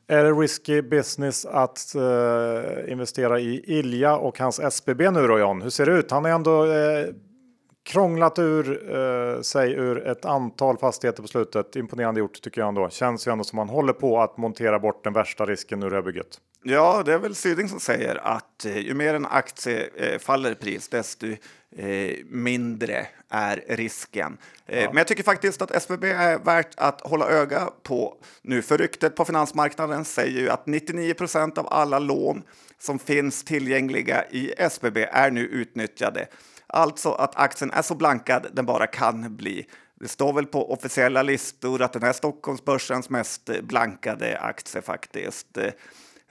[0.07, 5.61] Är det risky business att uh, investera i Ilja och hans SBB nu då John?
[5.61, 6.11] Hur ser det ut?
[6.11, 7.07] Han har ändå uh,
[7.83, 11.75] krånglat ur uh, sig ur ett antal fastigheter på slutet.
[11.75, 12.89] Imponerande gjort tycker jag ändå.
[12.89, 15.95] Känns ju ändå som han håller på att montera bort den värsta risken ur det
[15.95, 16.27] här bygget.
[16.63, 19.89] Ja, det är väl Syding som säger att ju mer en aktie
[20.19, 21.27] faller i pris, desto
[21.77, 24.37] eh, mindre är risken.
[24.65, 24.87] Eh, ja.
[24.87, 29.15] Men jag tycker faktiskt att SBB är värt att hålla öga på nu, för ryktet
[29.15, 32.43] på finansmarknaden säger ju att 99 procent av alla lån
[32.79, 36.27] som finns tillgängliga i SBB är nu utnyttjade.
[36.67, 39.67] Alltså att aktien är så blankad den bara kan bli.
[39.99, 45.57] Det står väl på officiella listor att den är Stockholmsbörsens mest blankade aktie faktiskt.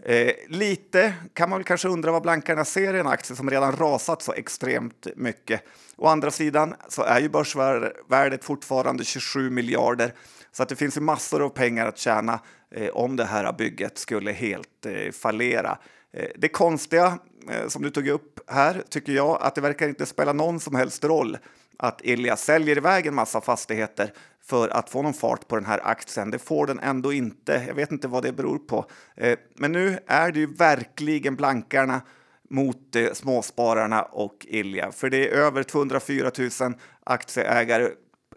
[0.03, 3.77] Eh, lite kan man väl kanske undra vad blankarna ser i en aktie som redan
[3.77, 5.63] rasat så extremt mycket.
[5.97, 10.15] Å andra sidan så är ju börsvärdet fortfarande 27 miljarder
[10.53, 12.41] så att det finns ju massor av pengar att tjäna
[12.71, 15.79] eh, om det här bygget skulle helt eh, fallera.
[16.13, 17.19] Eh, det konstiga
[17.51, 20.75] eh, som du tog upp här tycker jag att det verkar inte spela någon som
[20.75, 21.39] helst roll
[21.79, 24.13] att Ilja säljer iväg en massa fastigheter
[24.47, 26.31] för att få någon fart på den här aktien.
[26.31, 27.65] Det får den ändå inte.
[27.67, 28.87] Jag vet inte vad det beror på.
[29.17, 32.03] Eh, men nu är det ju verkligen blankarna
[32.51, 36.31] mot eh, småspararna och Ilja, för det är över 204
[36.61, 36.75] 000
[37.05, 37.89] aktieägare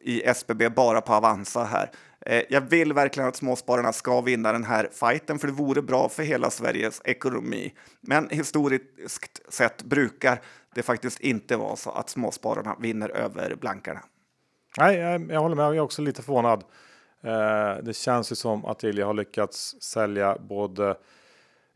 [0.01, 1.91] i SBB bara på Avanza här.
[2.25, 6.09] Eh, jag vill verkligen att småspararna ska vinna den här fighten, för det vore bra
[6.09, 7.73] för hela Sveriges ekonomi.
[8.01, 8.83] Men historiskt
[9.49, 10.41] sett brukar
[10.75, 14.01] det faktiskt inte vara så att småspararna vinner över blankarna.
[14.77, 15.65] Nej, jag, jag håller med.
[15.65, 16.63] Jag är också lite förvånad.
[17.21, 20.89] Eh, det känns ju som att Ilja har lyckats sälja både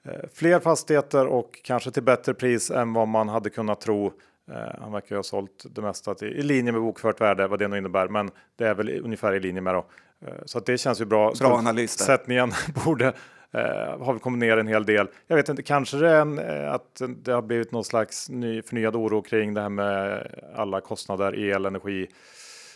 [0.03, 4.05] eh, fler fastigheter och kanske till bättre pris än vad man hade kunnat tro.
[4.51, 7.59] Eh, han verkar ju ha sålt det mesta till, i linje med bokfört värde, vad
[7.59, 9.85] det nu innebär, men det är väl ungefär i linje med då.
[10.25, 11.33] Eh, så att det känns ju bra.
[11.39, 11.99] Bra analys.
[11.99, 12.51] Sättningen
[12.85, 13.13] borde
[13.55, 15.07] Uh, har vi kommit ner en hel del.
[15.27, 18.61] Jag vet inte, kanske det är en, uh, att det har blivit någon slags ny
[18.61, 22.07] förnyad oro kring det här med alla kostnader, el, energi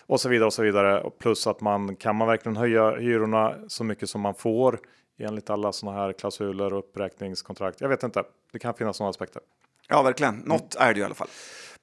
[0.07, 1.01] och så vidare och så vidare.
[1.01, 4.79] Och plus att man kan man verkligen höja hyrorna så mycket som man får
[5.17, 7.81] enligt alla sådana här klausuler och uppräkningskontrakt.
[7.81, 8.23] Jag vet inte.
[8.51, 9.41] Det kan finnas sådana aspekter.
[9.87, 10.35] Ja, verkligen.
[10.35, 11.27] Något är det i alla fall.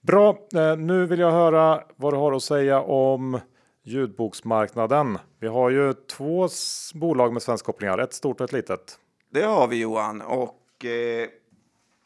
[0.00, 0.38] Bra.
[0.54, 3.40] Uh, nu vill jag höra vad du har att säga om
[3.82, 5.18] ljudboksmarknaden.
[5.40, 6.48] Vi har ju två
[6.94, 8.98] bolag med svenska kopplingar, ett stort och ett litet.
[9.30, 11.28] Det har vi Johan och eh,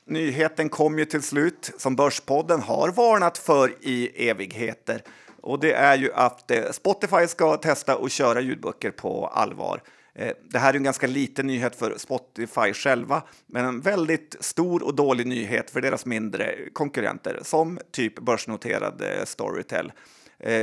[0.07, 5.03] nyheten kom ju till slut som Börspodden har varnat för i evigheter.
[5.47, 9.83] Och det är ju att eh, Spotify ska testa att köra ljudböcker på allvar.
[10.15, 14.83] Eh, det här är en ganska liten nyhet för Spotify själva, men en väldigt stor
[14.83, 19.93] och dålig nyhet för deras mindre konkurrenter som typ börsnoterade eh, Storytel.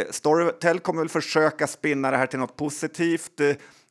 [0.09, 3.41] Storytel kommer väl försöka spinna det här till något positivt,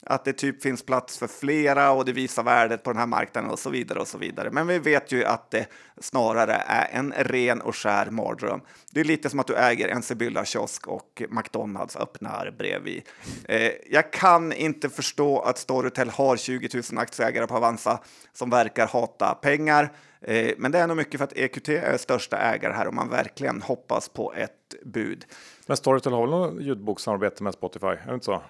[0.06, 3.50] att det typ finns plats för flera och det visar värdet på den här marknaden
[3.50, 4.50] och så vidare och så vidare.
[4.50, 5.66] Men vi vet ju att det
[6.00, 8.60] snarare är en ren och skär mardröm.
[8.90, 13.02] Det är lite som att du äger en Sibylla kiosk och McDonalds öppnar bredvid.
[13.44, 18.00] Eh, jag kan inte förstå att Storytel har 20 000 aktieägare på Avanza
[18.32, 19.92] som verkar hata pengar.
[20.20, 23.08] Eh, men det är nog mycket för att EQT är största ägare här och man
[23.08, 25.24] verkligen hoppas på ett bud.
[25.66, 27.86] Men Storytel har väl något ljudbokssamarbete med Spotify?
[27.86, 28.42] Är det inte så?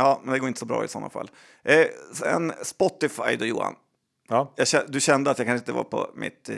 [0.00, 1.30] Ja, men det går inte så bra i sådana fall.
[1.64, 3.74] Eh, sen Spotify då Johan.
[4.28, 4.54] Ja.
[4.56, 6.56] Jag, du kände att jag kanske inte var på mitt eh,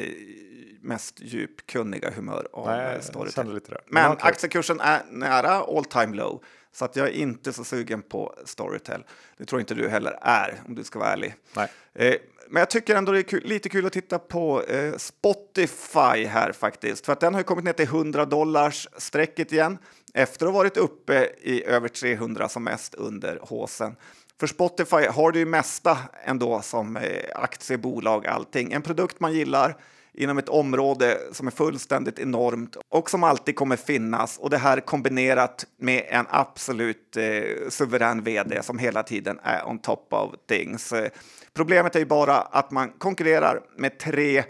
[0.82, 3.61] mest djupkunniga humör av Nej, Storytel.
[3.86, 4.28] Men Ja, okej.
[4.30, 6.45] aktiekursen är nära all time low.
[6.73, 9.05] Så att jag är inte så sugen på Storytel.
[9.39, 11.35] Det tror inte du heller är, om du ska vara ärlig.
[11.57, 11.68] Nej.
[11.95, 12.14] Eh,
[12.49, 16.53] men jag tycker ändå det är kul, lite kul att titta på eh, Spotify här
[16.53, 17.07] faktiskt.
[17.07, 19.79] För att den har kommit ner till 100 dollars strecket igen
[20.14, 23.97] efter att ha varit uppe i över 300 som mest under håsen.
[24.41, 28.73] För Spotify har det ju mesta ändå som eh, aktiebolag, allting.
[28.73, 29.77] En produkt man gillar
[30.15, 34.39] inom ett område som är fullständigt enormt och som alltid kommer finnas.
[34.39, 39.79] Och det här kombinerat med en absolut eh, suverän vd som hela tiden är on
[39.79, 40.93] top of things.
[40.93, 41.11] Eh,
[41.55, 44.45] problemet är ju bara att man konkurrerar med tre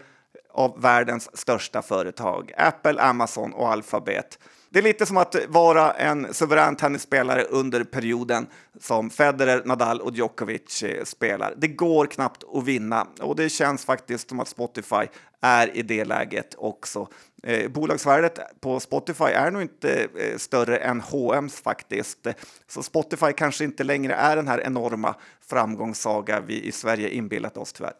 [0.52, 2.52] av världens största företag.
[2.56, 4.38] Apple, Amazon och Alphabet.
[4.72, 8.46] Det är lite som att vara en suverän tennisspelare under perioden
[8.80, 11.54] som Federer, Nadal och Djokovic eh, spelar.
[11.56, 15.06] Det går knappt att vinna och det känns faktiskt som att Spotify
[15.40, 17.08] är i det läget också.
[17.42, 22.26] Eh, bolagsvärdet på Spotify är nog inte eh, större än H&M's faktiskt.
[22.66, 25.14] Så Spotify kanske inte längre är den här enorma
[25.48, 27.94] framgångssaga vi i Sverige inbillat oss tyvärr.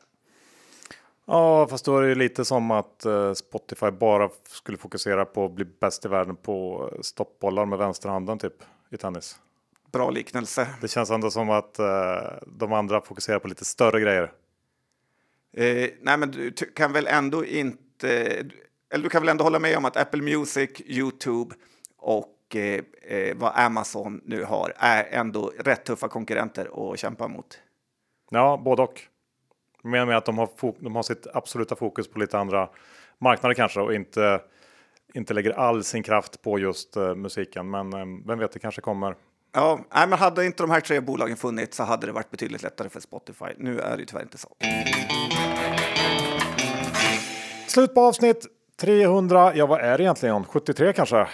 [1.33, 5.45] Ja, fast då är det ju lite som att eh, Spotify bara skulle fokusera på
[5.45, 9.41] att bli bäst i världen på stoppbollar med vänsterhanden typ i tennis.
[9.93, 10.69] Bra liknelse.
[10.81, 11.87] Det känns ändå som att eh,
[12.47, 14.33] de andra fokuserar på lite större grejer.
[15.57, 18.09] Eh, nej, men du kan väl ändå inte...
[18.91, 21.55] Eller du kan väl ändå hålla med om att Apple Music, Youtube
[21.99, 27.59] och eh, eh, vad Amazon nu har är ändå rätt tuffa konkurrenter att kämpa mot.
[28.31, 29.09] Ja, både och.
[29.83, 32.69] Men med att de har, de har sitt absoluta fokus på lite andra
[33.19, 34.41] marknader kanske och inte,
[35.15, 37.71] inte lägger all sin kraft på just eh, musiken.
[37.71, 39.15] Men eh, vem vet, det kanske kommer.
[39.53, 42.63] Ja, nej, men hade inte de här tre bolagen funnits så hade det varit betydligt
[42.63, 43.45] lättare för Spotify.
[43.57, 44.49] Nu är det ju tyvärr inte så.
[47.67, 48.47] Slut på avsnitt
[48.81, 49.53] 300.
[49.55, 50.45] Ja, vad är det egentligen?
[50.45, 51.29] 73 kanske?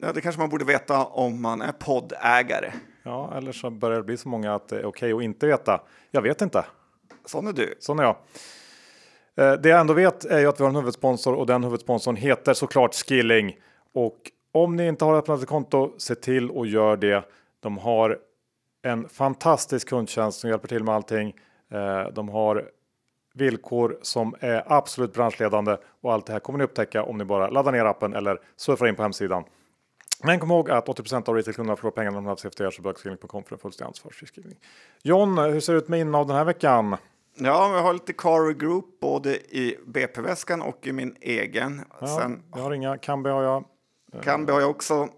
[0.00, 2.72] Ja, det kanske man borde veta om man är poddägare.
[3.02, 5.80] Ja, eller så börjar det bli så många att det är okej att inte veta.
[6.10, 6.64] Jag vet inte.
[7.28, 7.74] Sån är du.
[7.78, 8.16] Sån är jag.
[9.36, 12.16] Eh, det jag ändå vet är ju att vi har en huvudsponsor och den huvudsponsorn
[12.16, 13.56] heter såklart Skilling.
[13.94, 14.18] Och
[14.52, 17.24] om ni inte har öppnat ett konto, se till och gör det.
[17.60, 18.18] De har
[18.82, 21.34] en fantastisk kundtjänst som hjälper till med allting.
[21.72, 22.70] Eh, de har
[23.34, 27.50] villkor som är absolut branschledande och allt det här kommer ni upptäcka om ni bara
[27.50, 29.44] laddar ner appen eller surfar in på hemsidan.
[30.22, 32.82] Men kom ihåg att 80% av retailkunderna förlorar pengarna om de haft efter er så
[32.82, 34.56] bögskilling.com för en fullständig ansvarsfri skrivning.
[35.02, 36.96] John, hur ser det ut med innehav den här veckan?
[37.40, 41.84] Ja, vi har lite Car Group både i BP-väskan och i min egen.
[42.00, 42.98] Ja, Sen jag har inga.
[42.98, 43.64] Kambi har jag.
[44.22, 45.08] Kambi har jag också.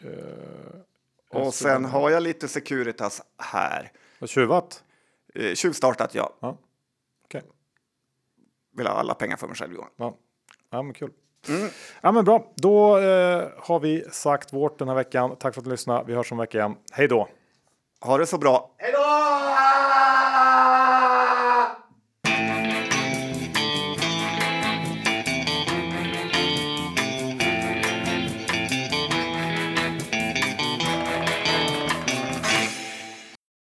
[0.00, 3.92] Eh, Och sen har jag lite Securitas här.
[4.20, 4.84] Har tjuvat?
[5.34, 6.32] Eh, Tjuvstartat, ja.
[6.40, 6.56] Ja.
[7.24, 7.42] Okej.
[8.76, 9.90] Vill ha alla pengar för mig själv, Johan.
[9.96, 10.14] Ja.
[10.70, 11.10] ja, men kul.
[12.00, 12.52] Ja, men bra.
[12.56, 15.36] Då eh, har vi sagt vårt den här veckan.
[15.36, 16.04] Tack för att ni lyssnade.
[16.06, 16.76] Vi hörs om en vecka igen.
[16.92, 17.28] Hej då!
[18.00, 18.70] Ha det så bra.
[18.78, 18.98] Hej då!